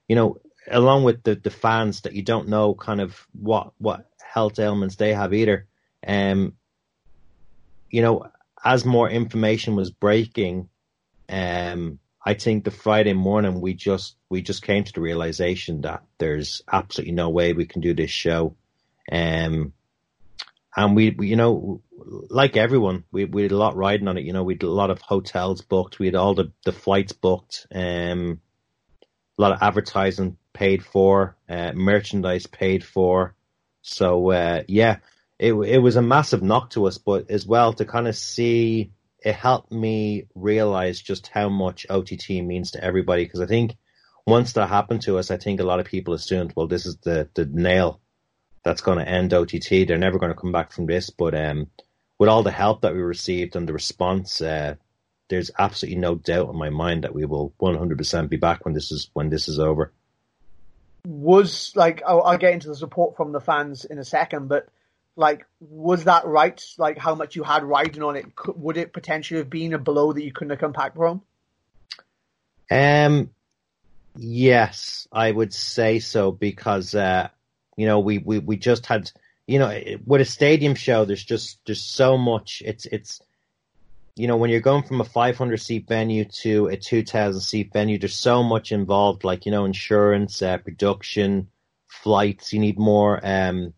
[0.07, 0.38] you know
[0.69, 4.95] along with the the fans that you don't know kind of what what health ailments
[4.95, 5.67] they have either
[6.07, 6.53] um
[7.89, 8.26] you know
[8.63, 10.69] as more information was breaking
[11.30, 16.03] um I think the Friday morning we just we just came to the realization that
[16.19, 18.55] there's absolutely no way we can do this show,
[19.11, 19.74] um,
[20.76, 21.82] and we, we you know
[22.30, 24.24] like everyone we we had a lot riding on it.
[24.24, 27.13] You know we had a lot of hotels booked, we had all the the flights
[27.13, 28.39] booked, um,
[29.38, 33.36] a lot of advertising paid for, uh, merchandise paid for.
[33.82, 34.97] So uh, yeah,
[35.39, 38.91] it it was a massive knock to us, but as well to kind of see
[39.24, 43.24] it helped me realize just how much OTT means to everybody.
[43.24, 43.78] Because I think
[44.26, 46.97] once that happened to us, I think a lot of people assumed, well, this is
[46.97, 48.01] the the nail
[48.64, 49.88] that's going to end OTT.
[49.88, 51.09] They're never going to come back from this.
[51.09, 51.68] But um,
[52.18, 54.76] with all the help that we received and the response, uh,
[55.30, 58.91] there's absolutely no doubt in my mind that we will 100% be back when this
[58.91, 59.91] is when this is over.
[61.05, 64.70] Was like I'll, I'll get into the support from the fans in a second, but
[65.16, 66.64] like was that right?
[66.78, 68.28] Like how much you had riding on it?
[68.55, 71.22] Would it potentially have been a blow that you couldn't have come back from?
[72.72, 73.32] Um,
[74.16, 77.30] yes, I would say so because uh,
[77.78, 79.11] you know we, we we just had
[79.47, 81.05] you know with a stadium show.
[81.05, 82.61] There's just there's so much.
[82.65, 83.21] It's it's
[84.15, 87.97] you know when you're going from a 500 seat venue to a 2,000 seat venue,
[87.97, 89.24] there's so much involved.
[89.24, 91.49] Like you know insurance, uh, production,
[91.88, 92.53] flights.
[92.53, 93.19] You need more.
[93.24, 93.74] Um,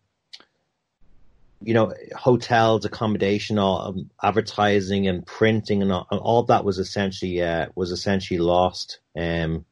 [1.62, 7.42] you know, hotels, accommodation, all um, advertising and printing and all, all that was essentially
[7.42, 9.00] uh, was essentially lost.
[9.16, 9.64] Um,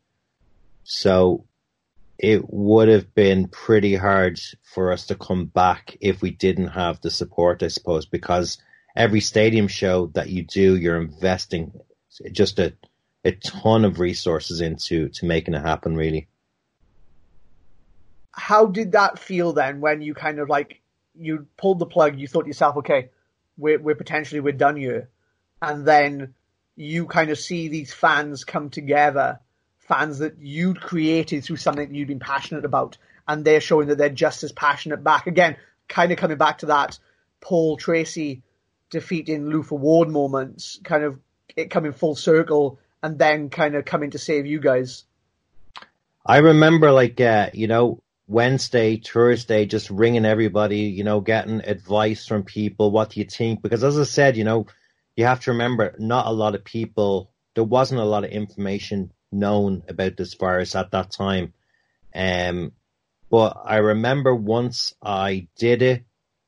[0.85, 1.45] so
[2.19, 7.01] it would have been pretty hard for us to come back if we didn't have
[7.01, 8.59] the support, I suppose, because
[8.97, 11.73] every stadium show that you do, you're investing
[12.33, 12.75] just a
[13.25, 15.97] a ton of resources into to making it happen.
[15.97, 16.29] Really.
[18.33, 20.83] How did that feel then when you kind of like
[21.15, 23.11] you pulled the plug, you thought yourself, okay,
[23.57, 25.09] we're, we're potentially, we're done here.
[25.63, 26.35] And then
[26.77, 29.41] you kind of see these fans come together,
[29.87, 32.99] fans that you'd created through something that you'd been passionate about.
[33.27, 35.27] And they're showing that they're just as passionate back.
[35.27, 35.57] Again,
[35.89, 36.99] kind of coming back to that
[37.41, 38.43] Paul Tracy
[38.91, 41.19] defeating Luther Ward moments, kind of
[41.57, 45.05] it coming full circle and then kind of coming to save you guys.
[46.25, 52.27] I remember like, uh, you know, Wednesday, Thursday, just ringing everybody, you know, getting advice
[52.27, 52.91] from people.
[52.91, 53.61] What do you think?
[53.61, 54.67] Because as I said, you know,
[55.17, 59.13] you have to remember not a lot of people, there wasn't a lot of information
[59.35, 61.53] known about this virus at that time.
[62.15, 62.73] Um,
[63.31, 66.05] but I remember once I did it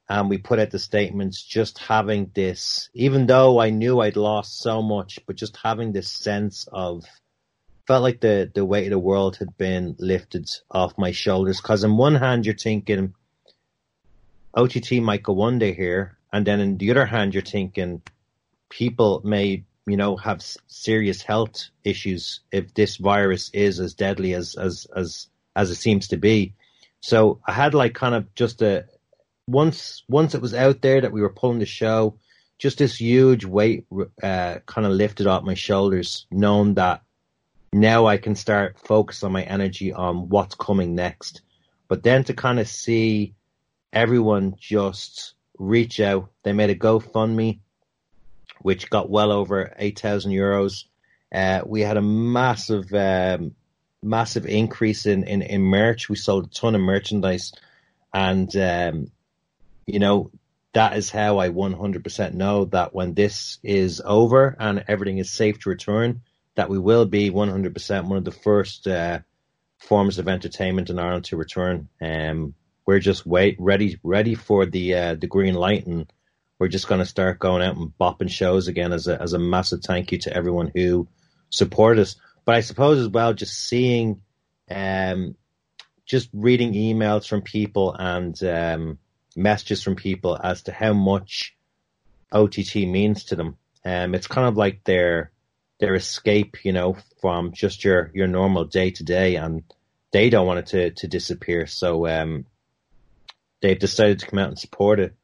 [0.08, 4.60] and we put out the statements, just having this, even though I knew I'd lost
[4.60, 7.04] so much, but just having this sense of,
[7.86, 11.60] felt like the the weight of the world had been lifted off my shoulders.
[11.60, 13.14] Because on one hand, you're thinking
[14.54, 18.02] OTT might go one day here, and then on the other hand, you're thinking
[18.68, 24.56] people may you know have serious health issues if this virus is as deadly as
[24.56, 26.54] as as as it seems to be.
[27.00, 28.86] So I had like kind of just a
[29.46, 32.18] once once it was out there that we were pulling the show,
[32.58, 33.86] just this huge weight
[34.22, 37.02] uh, kind of lifted off my shoulders, knowing that
[37.72, 41.42] now I can start focus on my energy on what's coming next.
[41.88, 43.34] But then to kind of see
[43.92, 47.60] everyone just reach out, they made a GoFundMe,
[48.66, 50.86] which got well over 8,000 euros.
[51.32, 53.54] Uh, we had a massive, um,
[54.02, 56.08] massive increase in, in, in merch.
[56.08, 57.52] We sold a ton of merchandise.
[58.12, 59.12] And, um,
[59.86, 60.32] you know,
[60.72, 65.60] that is how I 100% know that when this is over and everything is safe
[65.60, 66.22] to return,
[66.56, 69.20] that we will be 100% one of the first uh,
[69.78, 71.88] forms of entertainment in Ireland to return.
[72.02, 72.54] Um,
[72.84, 76.12] we're just wait ready ready for the uh, the green light, and
[76.58, 79.38] we're just going to start going out and bopping shows again as a as a
[79.38, 81.06] massive thank you to everyone who
[81.50, 82.16] supported us.
[82.44, 84.22] But I suppose as well, just seeing,
[84.70, 85.34] um,
[86.04, 88.98] just reading emails from people and um,
[89.34, 91.56] messages from people as to how much
[92.32, 93.56] OTT means to them.
[93.84, 95.30] Um, it's kind of like their
[95.78, 99.62] their escape, you know, from just your your normal day to day, and
[100.12, 101.66] they don't want it to to disappear.
[101.66, 102.46] So um,
[103.60, 105.14] they've decided to come out and support it,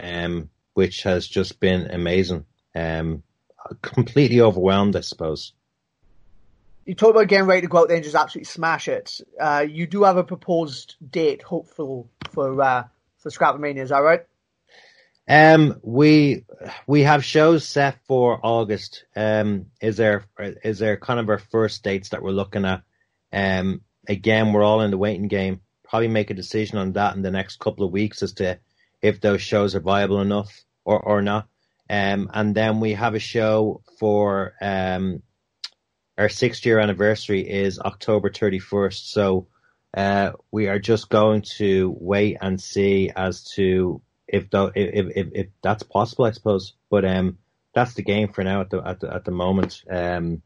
[0.00, 0.48] um,
[0.80, 2.46] which has just been amazing.
[2.74, 3.22] Um,
[3.82, 5.52] completely overwhelmed, I suppose.
[6.86, 9.20] You talk about getting ready to go out there and just absolutely smash it.
[9.38, 12.84] Uh, you do have a proposed date, hopeful for uh,
[13.18, 14.22] for ScrapperMania, is that right?
[15.28, 16.46] Um, we
[16.86, 19.04] we have shows set for August.
[19.14, 20.24] Um, is there
[20.64, 22.80] is there kind of our first dates that we're looking at?
[23.34, 25.60] Um, again, we're all in the waiting game.
[25.84, 28.58] Probably make a decision on that in the next couple of weeks as to
[29.02, 31.48] if those shows are viable enough or or not.
[31.88, 35.22] Um, and then we have a show for um
[36.20, 39.10] our sixth year anniversary is October 31st.
[39.10, 39.46] So
[39.96, 45.28] uh, we are just going to wait and see as to if, th- if, if,
[45.32, 46.74] if that's possible, I suppose.
[46.90, 47.38] But um,
[47.74, 49.82] that's the game for now at the at the, at the moment.
[49.90, 50.42] Um,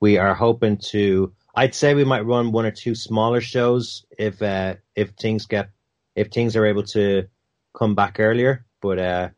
[0.00, 1.34] we are hoping to.
[1.54, 5.70] I'd say we might run one or two smaller shows if uh, if things get
[6.16, 7.28] if things are able to
[7.76, 8.64] come back earlier.
[8.80, 9.28] But uh,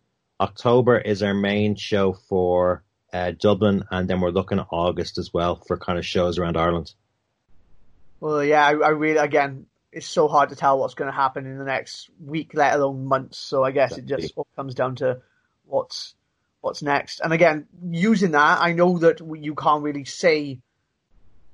[0.40, 2.82] October is our main show for
[3.12, 6.56] uh, Dublin, and then we're looking at August as well for kind of shows around
[6.56, 6.92] Ireland.
[8.20, 11.46] Well, yeah, I, I really again, it's so hard to tell what's going to happen
[11.46, 13.38] in the next week, let alone months.
[13.38, 15.20] So I guess it just all comes down to
[15.66, 16.14] what's
[16.60, 17.20] what's next.
[17.20, 20.58] And again, using that, I know that you can't really say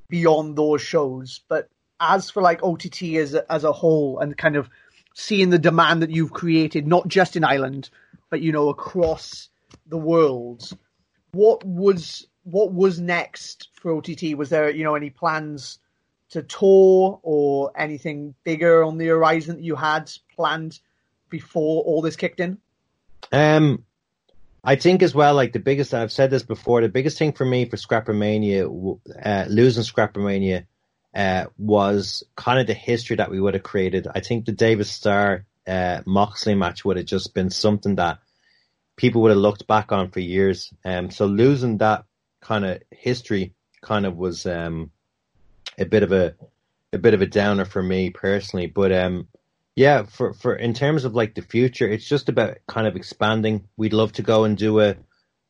[0.09, 1.69] beyond those shows, but
[2.01, 4.71] as for like OTT as as a whole, and kind of
[5.13, 7.91] seeing the demand that you've created, not just in Ireland,
[8.31, 9.49] but you know across
[9.87, 10.71] the world,
[11.33, 14.37] what was what was next for OTT?
[14.37, 15.79] Was there you know any plans
[16.31, 20.79] to tour or anything bigger on the horizon that you had planned
[21.29, 22.59] before all this kicked in?
[23.33, 23.85] Um,
[24.63, 27.45] I think as well, like the biggest, I've said this before, the biggest thing for
[27.45, 30.67] me for ScrapperMania, uh, losing ScrapperMania,
[31.15, 34.07] uh, was kind of the history that we would have created.
[34.13, 38.19] I think the David Starr, uh, Moxley match would have just been something that
[38.97, 40.73] people would have looked back on for years.
[40.85, 42.05] Um, so losing that
[42.41, 44.91] kind of history kind of was, um,
[45.79, 46.35] a bit of a,
[46.93, 49.29] a bit of a downer for me personally, but, um,
[49.77, 53.69] yeah, for for in terms of like the future, it's just about kind of expanding.
[53.77, 54.97] We'd love to go and do a,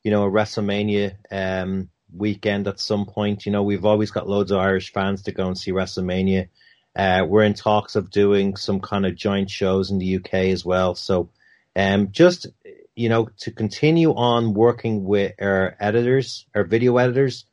[0.04, 3.46] you know, a WrestleMania um, weekend at some point.
[3.46, 6.48] You know, we've always got loads of Irish fans to go and see WrestleMania.
[6.97, 10.64] Uh, we're in talks of doing some kind of joint shows in the UK as
[10.64, 10.95] well.
[10.95, 11.30] So,
[11.76, 12.49] um, just
[12.97, 17.47] you know, to continue on working with our editors, our video editors,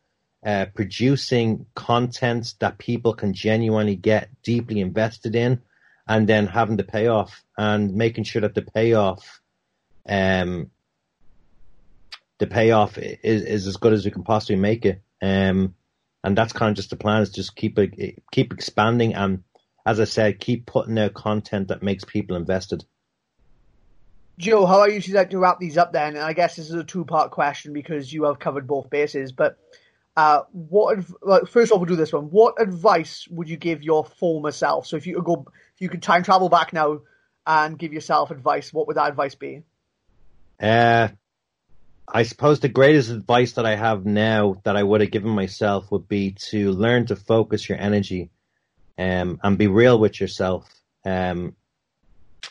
[0.46, 5.62] uh, producing content that people can genuinely get deeply invested in
[6.08, 9.42] and then having the payoff and making sure that the payoff,
[10.08, 10.70] um,
[12.40, 15.02] the payoff is, is as good as we can possibly make it.
[15.22, 15.76] Um,
[16.28, 17.80] and that's kind of just the plan is just keep
[18.32, 19.43] keep expanding and
[19.86, 22.84] as I said, keep putting out content that makes people invested.
[24.38, 26.73] Joe, how I usually like to wrap these up then, and I guess this is
[26.73, 29.57] a two part question because you have covered both bases, but
[30.17, 31.05] uh, what
[31.47, 32.25] first off, we'll do this one.
[32.25, 34.86] What advice would you give your former self?
[34.86, 36.99] So if you could go, if you could time travel back now
[37.45, 39.61] and give yourself advice, what would that advice be?
[40.61, 41.07] Uh,
[42.08, 45.91] I suppose the greatest advice that I have now that I would have given myself
[45.91, 48.30] would be to learn to focus your energy,
[48.97, 50.70] um, and be real with yourself.
[51.05, 51.55] Um,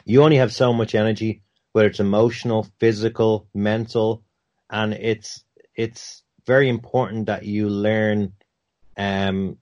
[0.04, 1.42] you only have so much energy,
[1.72, 4.22] whether it's emotional, physical, mental,
[4.68, 5.42] and it's
[5.74, 8.32] it's very important that you learn
[8.96, 9.59] um,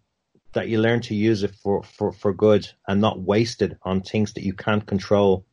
[0.55, 4.01] that you learn to use it for, for, for good and not waste it on
[4.01, 5.45] things that you can't control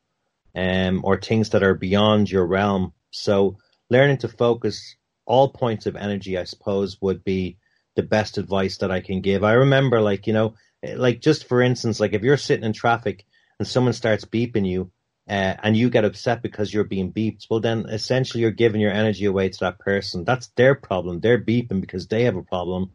[0.55, 2.93] um, or things that are beyond your realm.
[3.09, 3.57] So
[3.91, 7.57] learning to focus all points of energy, I suppose, would be
[7.95, 9.43] the best advice that I can give.
[9.43, 13.25] I remember like, you know, like just for instance, like if you're sitting in traffic
[13.59, 14.91] and someone starts beeping you,
[15.29, 18.91] uh, and you get upset because you're being beeped, well, then essentially you're giving your
[18.91, 20.23] energy away to that person.
[20.25, 21.19] That's their problem.
[21.19, 22.91] They're beeping because they have a problem,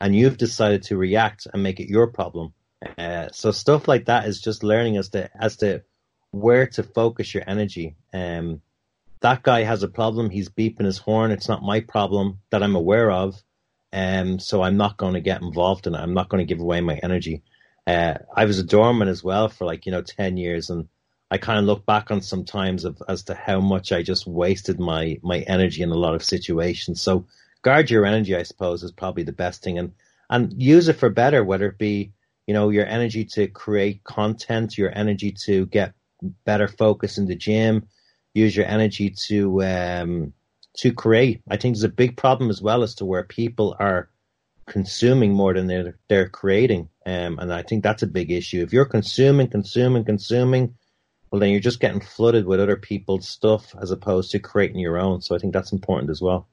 [0.00, 2.52] and you've decided to react and make it your problem.
[2.98, 5.82] Uh, so stuff like that is just learning as to as to
[6.30, 7.96] where to focus your energy.
[8.12, 8.60] Um,
[9.22, 10.30] that guy has a problem.
[10.30, 11.30] He's beeping his horn.
[11.30, 13.42] It's not my problem that I'm aware of.
[13.92, 15.98] Um, so I'm not going to get involved in it.
[15.98, 17.42] I'm not going to give away my energy.
[17.86, 20.88] Uh, I was a doorman as well for like, you know, 10 years and
[21.32, 24.26] I kind of look back on some times of as to how much I just
[24.26, 27.00] wasted my my energy in a lot of situations.
[27.00, 27.26] So
[27.62, 29.92] guard your energy, I suppose, is probably the best thing, and
[30.28, 31.42] and use it for better.
[31.42, 32.12] Whether it be
[32.46, 35.94] you know your energy to create content, your energy to get
[36.44, 37.88] better focus in the gym,
[38.34, 40.32] use your energy to um,
[40.78, 41.42] to create.
[41.48, 44.08] I think there's a big problem as well as to where people are
[44.66, 48.62] consuming more than they're they're creating, um, and I think that's a big issue.
[48.62, 50.74] If you're consuming, consuming, consuming
[51.32, 54.98] well, then you're just getting flooded with other people's stuff as opposed to creating your
[54.98, 55.22] own.
[55.22, 56.46] So I think that's important as well.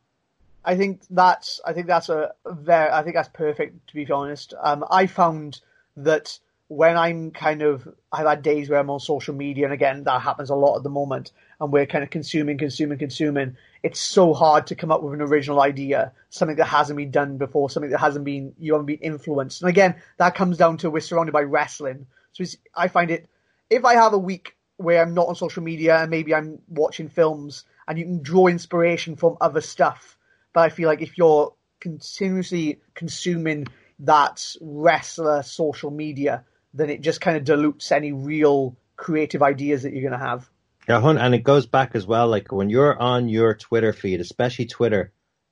[0.63, 4.53] I think that's I think that's a very I think that's perfect to be honest.
[4.57, 5.59] Um, I found
[5.97, 6.39] that
[6.69, 10.21] when I'm kind of I've had days where I'm on social media, and again that
[10.21, 13.57] happens a lot at the moment, and we're kind of consuming, consuming, consuming.
[13.81, 17.37] It's so hard to come up with an original idea, something that hasn't been done
[17.37, 19.63] before, something that hasn't been you haven't been influenced.
[19.63, 22.45] And again, that comes down to we're surrounded by wrestling, so
[22.75, 23.27] I find it
[23.69, 27.09] if I have a week where I'm not on social media and maybe I'm watching
[27.09, 30.17] films and you can draw inspiration from other stuff.
[30.53, 33.67] But I feel like if you're continuously consuming
[33.99, 39.93] that wrestler social media, then it just kind of dilutes any real creative ideas that
[39.93, 40.49] you're going to have.
[40.87, 42.27] Yeah, and it goes back as well.
[42.27, 45.11] Like when you're on your Twitter feed, especially Twitter,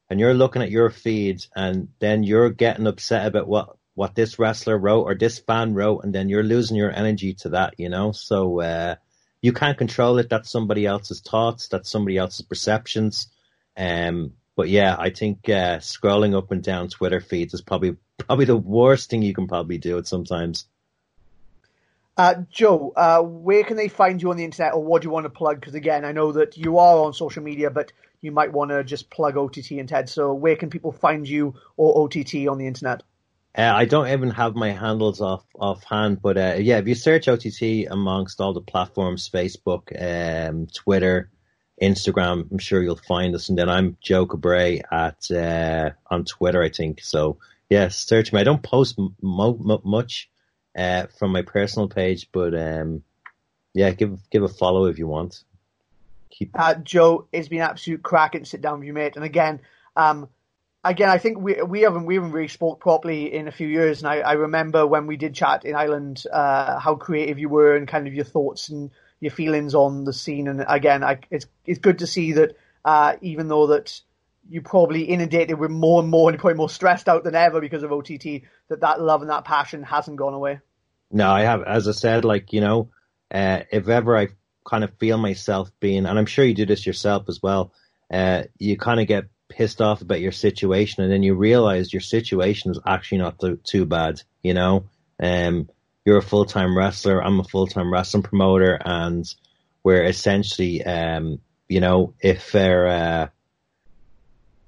[0.09, 4.38] and you're looking at your feeds, and then you're getting upset about what what this
[4.38, 7.89] wrestler wrote or this fan wrote, and then you're losing your energy to that, you
[7.89, 8.11] know.
[8.11, 8.95] So uh,
[9.41, 10.30] you can't control it.
[10.30, 11.68] That's somebody else's thoughts.
[11.68, 13.28] That's somebody else's perceptions.
[13.76, 18.45] Um, but yeah, I think uh, scrolling up and down Twitter feeds is probably probably
[18.45, 20.65] the worst thing you can probably do it sometimes.
[22.18, 25.11] Uh, Joe, uh, where can they find you on the internet, or what do you
[25.11, 25.59] want to plug?
[25.59, 28.84] Because again, I know that you are on social media, but you might want to
[28.84, 30.09] just plug OTT and TED.
[30.09, 33.03] So where can people find you or OTT on the internet?
[33.55, 37.28] Uh, I don't even have my handles off offhand, but uh, yeah, if you search
[37.28, 41.30] OTT amongst all the platforms, Facebook, um, Twitter,
[41.82, 43.49] Instagram, I'm sure you'll find us.
[43.49, 47.01] And then I'm Joe Cabray at uh, on Twitter, I think.
[47.01, 47.38] So
[47.70, 48.39] yeah, search me.
[48.39, 50.30] I don't post much
[50.78, 53.03] uh, from my personal page, but um,
[53.73, 55.43] yeah, give give a follow if you want.
[56.30, 56.51] Keep...
[56.53, 59.15] Uh, Joe, it's been absolute cracking to sit down with you, mate.
[59.15, 59.61] And again,
[59.95, 60.30] um,
[60.84, 64.01] again, I think we we haven't we haven't really spoke properly in a few years,
[64.01, 67.75] and I, I remember when we did chat in Ireland, uh, how creative you were
[67.75, 70.47] and kind of your thoughts and your feelings on the scene.
[70.47, 72.55] And again, I, it's it's good to see that
[72.86, 73.99] uh, even though that
[74.49, 77.84] you probably inundated with more and more and probably more stressed out than ever because
[77.84, 80.59] of OTT, that that love and that passion hasn't gone away.
[81.11, 82.89] No, I have, as I said, like you know,
[83.31, 84.27] uh, if ever I
[84.65, 87.71] kind of feel myself being, and I'm sure you do this yourself as well,
[88.11, 92.01] uh, you kind of get pissed off about your situation, and then you realize your
[92.01, 94.21] situation is actually not too, too bad.
[94.43, 94.85] You know,
[95.21, 95.69] um,
[96.05, 97.23] you're a full time wrestler.
[97.23, 99.25] I'm a full time wrestling promoter, and
[99.83, 101.39] we're essentially, um,
[101.69, 103.27] you know, if there uh,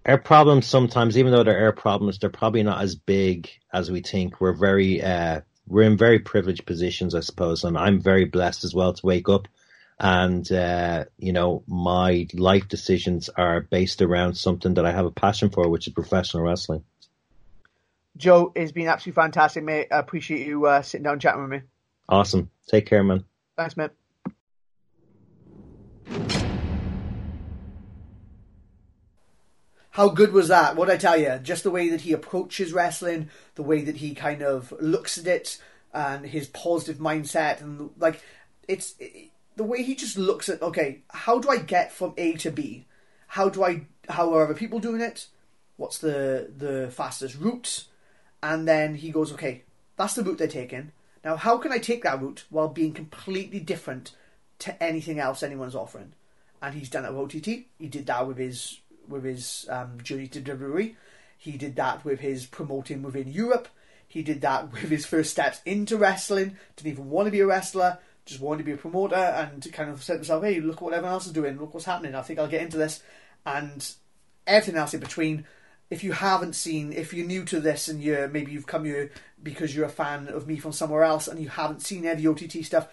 [0.05, 4.01] our problems sometimes, even though they're our problems, they're probably not as big as we
[4.01, 4.39] think.
[4.41, 8.75] We're very, uh, we're in very privileged positions, I suppose, and I'm very blessed as
[8.75, 9.47] well to wake up
[9.99, 15.11] and uh, you know my life decisions are based around something that I have a
[15.11, 16.83] passion for, which is professional wrestling.
[18.15, 19.87] Joe, it's been absolutely fantastic, mate.
[19.91, 21.61] I appreciate you uh, sitting down chatting with me.
[22.07, 22.49] Awesome.
[22.67, 23.23] Take care, man.
[23.55, 23.91] Thanks, mate.
[29.99, 30.77] How good was that?
[30.77, 34.15] What I tell you, just the way that he approaches wrestling, the way that he
[34.15, 35.61] kind of looks at it,
[35.93, 38.21] and his positive mindset, and like
[38.65, 38.95] it's.
[38.97, 42.49] It, the way he just looks at okay, how do I get from A to
[42.49, 42.85] B?
[43.27, 45.27] How do I how are other people doing it?
[45.75, 47.83] What's the the fastest route?
[48.41, 49.63] And then he goes, okay,
[49.97, 50.93] that's the route they're taking.
[51.25, 54.13] Now, how can I take that route while being completely different
[54.59, 56.13] to anything else anyone's offering?
[56.61, 57.47] And he's done it with OTT.
[57.77, 58.79] He did that with his
[59.09, 60.95] with his um, journey to WWE.
[61.37, 63.67] He did that with his promoting within Europe.
[64.07, 66.57] He did that with his first steps into wrestling.
[66.75, 69.69] Didn't even want to be a wrestler just wanted to be a promoter and to
[69.69, 72.13] kind of said to himself, hey, look what everyone else is doing, look what's happening,
[72.13, 73.01] I think I'll get into this.
[73.43, 73.91] And
[74.45, 75.45] everything else in between.
[75.89, 79.11] If you haven't seen, if you're new to this and you're maybe you've come here
[79.41, 82.63] because you're a fan of me from somewhere else and you haven't seen any OTT
[82.63, 82.87] stuff,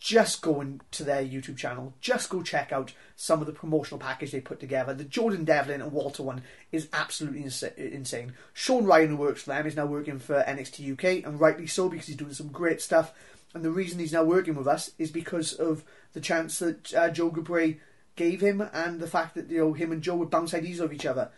[0.00, 1.92] just go into their YouTube channel.
[2.00, 4.94] Just go check out some of the promotional package they put together.
[4.94, 7.44] The Jordan Devlin and Walter one is absolutely
[7.76, 8.34] insane.
[8.52, 11.88] Sean Ryan, who works for them, is now working for NXT UK, and rightly so
[11.88, 13.12] because he's doing some great stuff.
[13.54, 17.10] And the reason he's now working with us is because of the chance that uh,
[17.10, 17.78] Joe Cabray
[18.14, 20.92] gave him, and the fact that you know him and Joe would bounce ideas off
[20.92, 21.30] each other.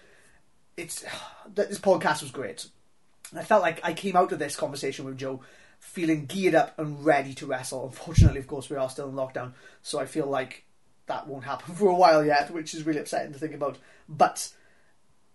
[0.76, 1.04] It's
[1.54, 2.66] that this podcast was great.
[3.34, 5.40] I felt like I came out of this conversation with Joe
[5.80, 7.86] feeling geared up and ready to wrestle.
[7.86, 9.52] Unfortunately, of course, we are still in lockdown,
[9.82, 10.64] so I feel like
[11.06, 13.78] that won't happen for a while yet, which is really upsetting to think about.
[14.08, 14.52] But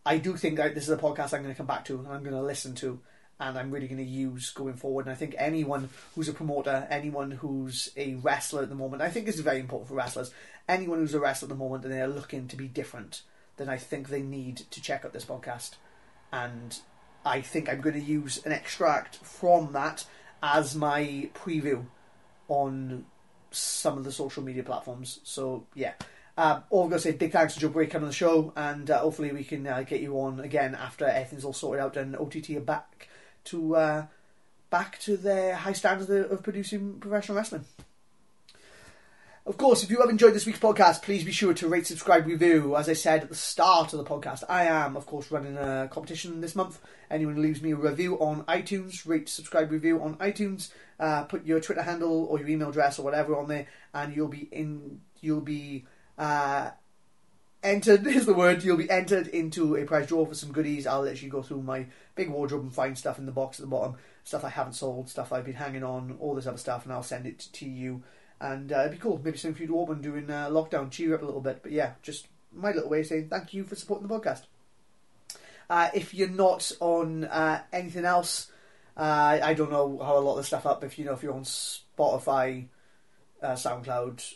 [0.05, 2.07] I do think that this is a podcast I'm going to come back to and
[2.07, 3.01] I'm going to listen to
[3.39, 5.05] and I'm really going to use going forward.
[5.05, 9.09] And I think anyone who's a promoter, anyone who's a wrestler at the moment, I
[9.09, 10.31] think this is very important for wrestlers.
[10.69, 13.23] Anyone who's a wrestler at the moment and they're looking to be different,
[13.57, 15.71] then I think they need to check out this podcast.
[16.31, 16.79] And
[17.25, 20.05] I think I'm going to use an extract from that
[20.53, 21.83] as my preview
[22.47, 23.05] on
[23.49, 25.19] some of the social media platforms.
[25.23, 25.93] So yeah.
[26.37, 28.51] Um, all I'm going to say big thanks to Joe Bray coming on the show,
[28.57, 31.95] and uh, hopefully we can uh, get you on again after everything's all sorted out
[31.95, 33.07] and OTT are back
[33.45, 34.05] to uh,
[34.69, 37.63] back to their high standards of producing professional wrestling.
[39.47, 42.25] Of course, if you have enjoyed this week's podcast, please be sure to rate, subscribe,
[42.25, 42.75] review.
[42.75, 45.87] As I said at the start of the podcast, I am, of course, running a
[45.91, 46.79] competition this month.
[47.11, 51.45] Anyone who leaves me a review on iTunes, rate, subscribe, review on iTunes, uh, put
[51.45, 55.01] your Twitter handle or your email address or whatever on there, and you'll be in.
[55.21, 55.85] You'll be
[56.17, 56.71] uh,
[57.61, 58.63] entered is the word.
[58.63, 60.87] You'll be entered into a prize draw for some goodies.
[60.87, 61.85] I'll literally go through my
[62.15, 65.07] big wardrobe and find stuff in the box at the bottom, stuff I haven't sold,
[65.07, 68.01] stuff I've been hanging on, all this other stuff, and I'll send it to you.
[68.45, 69.19] And uh, it'd be cool.
[69.23, 71.61] Maybe something for you to open during uh, lockdown, cheer up a little bit.
[71.63, 74.43] But yeah, just my little way of saying thank you for supporting the podcast.
[75.69, 78.51] Uh, if you're not on uh, anything else,
[78.95, 80.83] uh, I don't know how a lot of the stuff up.
[80.83, 82.67] If you know if you're on Spotify,
[83.41, 84.35] uh, SoundCloud,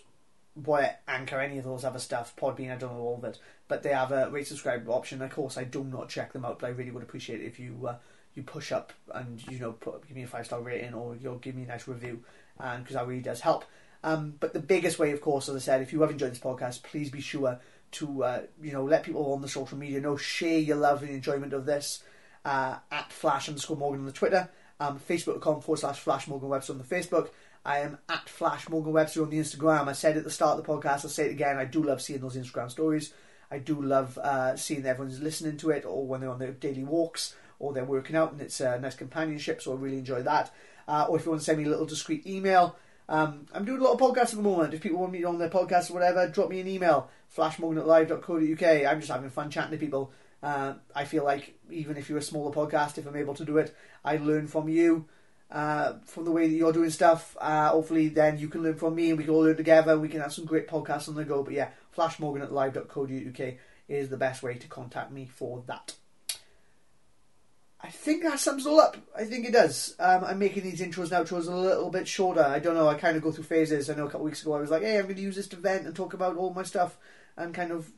[0.55, 3.83] what Anchor, any of those other stuff, Podbean, I don't know all of it, but
[3.83, 5.21] they have a rate subscribe option.
[5.21, 7.59] Of course, I do not check them out, but I really would appreciate it if
[7.59, 7.89] you
[8.35, 11.37] you push up and you know put, give me a five star rating or you'll
[11.37, 12.23] give me a nice review,
[12.59, 13.65] and because that really does help.
[14.03, 16.39] Um, but the biggest way, of course, as I said, if you have enjoyed this
[16.39, 17.59] podcast, please be sure
[17.91, 21.11] to uh, you know let people on the social media know, share your love and
[21.11, 22.03] enjoyment of this
[22.45, 24.49] uh, at Flash underscore Morgan on the Twitter,
[24.79, 27.29] um, Facebook.com forward slash Flash Morgan Webster on the Facebook.
[27.65, 29.87] I am at Flash Morgan Webster on the Instagram.
[29.87, 31.57] I said at the start of the podcast, I'll say it again.
[31.57, 33.13] I do love seeing those Instagram stories.
[33.51, 36.83] I do love uh, seeing everyone's listening to it, or when they're on their daily
[36.83, 39.61] walks, or they're working out, and it's a nice companionship.
[39.61, 40.53] So I really enjoy that.
[40.87, 42.75] Uh, or if you want to send me a little discreet email,
[43.09, 44.75] um, I'm doing a lot of podcasts at the moment.
[44.75, 47.87] If people want me on their podcast or whatever, drop me an email, flashmorgan at
[47.87, 48.63] live.co.uk.
[48.63, 50.13] I'm just having fun chatting to people.
[50.43, 53.57] Uh, I feel like even if you're a smaller podcast, if I'm able to do
[53.57, 53.75] it,
[54.05, 55.05] I learn from you,
[55.49, 57.35] uh, from the way that you're doing stuff.
[57.41, 59.97] Uh, hopefully, then you can learn from me and we can all learn together.
[59.97, 61.41] We can have some great podcasts on the go.
[61.41, 63.53] But yeah, flashmorgan at live.co.uk
[63.87, 65.95] is the best way to contact me for that.
[67.81, 68.97] I think that sums it all up.
[69.15, 69.95] I think it does.
[69.99, 72.43] Um, I'm making these intros and outros a little bit shorter.
[72.43, 72.89] I don't know.
[72.89, 73.89] I kind of go through phases.
[73.89, 75.47] I know a couple weeks ago I was like, hey, I'm going to use this
[75.49, 76.97] to vent and talk about all my stuff
[77.37, 77.89] and kind of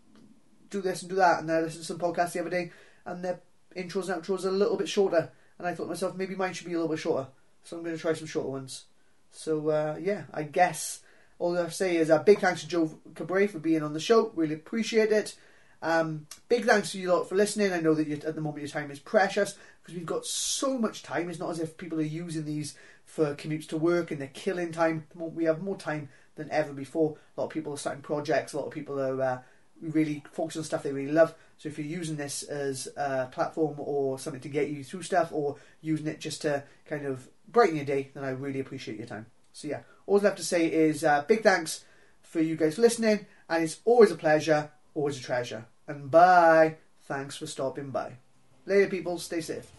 [0.70, 1.40] do this and do that.
[1.40, 2.72] And then I listened to some podcasts the other day
[3.06, 3.42] and their
[3.76, 5.32] intros and outros are a little bit shorter.
[5.58, 7.28] And I thought to myself, maybe mine should be a little bit shorter.
[7.64, 8.86] So I'm going to try some shorter ones.
[9.32, 11.00] So uh, yeah, I guess
[11.40, 13.82] all I have to say is a uh, big thanks to Joe Cabray for being
[13.82, 14.32] on the show.
[14.36, 15.36] Really appreciate it.
[15.82, 17.74] Um, big thanks to you lot for listening.
[17.74, 21.04] I know that at the moment your time is precious because we've got so much
[21.04, 21.30] time.
[21.30, 22.76] It's not as if people are using these
[23.06, 25.08] for commutes to work and they're killing time.
[25.16, 27.18] We have more time than ever before.
[27.36, 28.54] A lot of people are starting projects.
[28.54, 29.40] A lot of people are uh,
[29.82, 31.34] really focusing on stuff they really love.
[31.58, 35.32] So if you're using this as a platform or something to get you through stuff,
[35.32, 39.08] or using it just to kind of brighten your day, then I really appreciate your
[39.08, 39.28] time.
[39.54, 41.84] So yeah, all I have to say is uh, big thanks
[42.22, 45.66] for you guys listening, and it's always a pleasure, always a treasure.
[45.88, 46.78] And bye.
[47.04, 48.14] Thanks for stopping by.
[48.66, 49.18] Later, people.
[49.18, 49.72] Stay safe.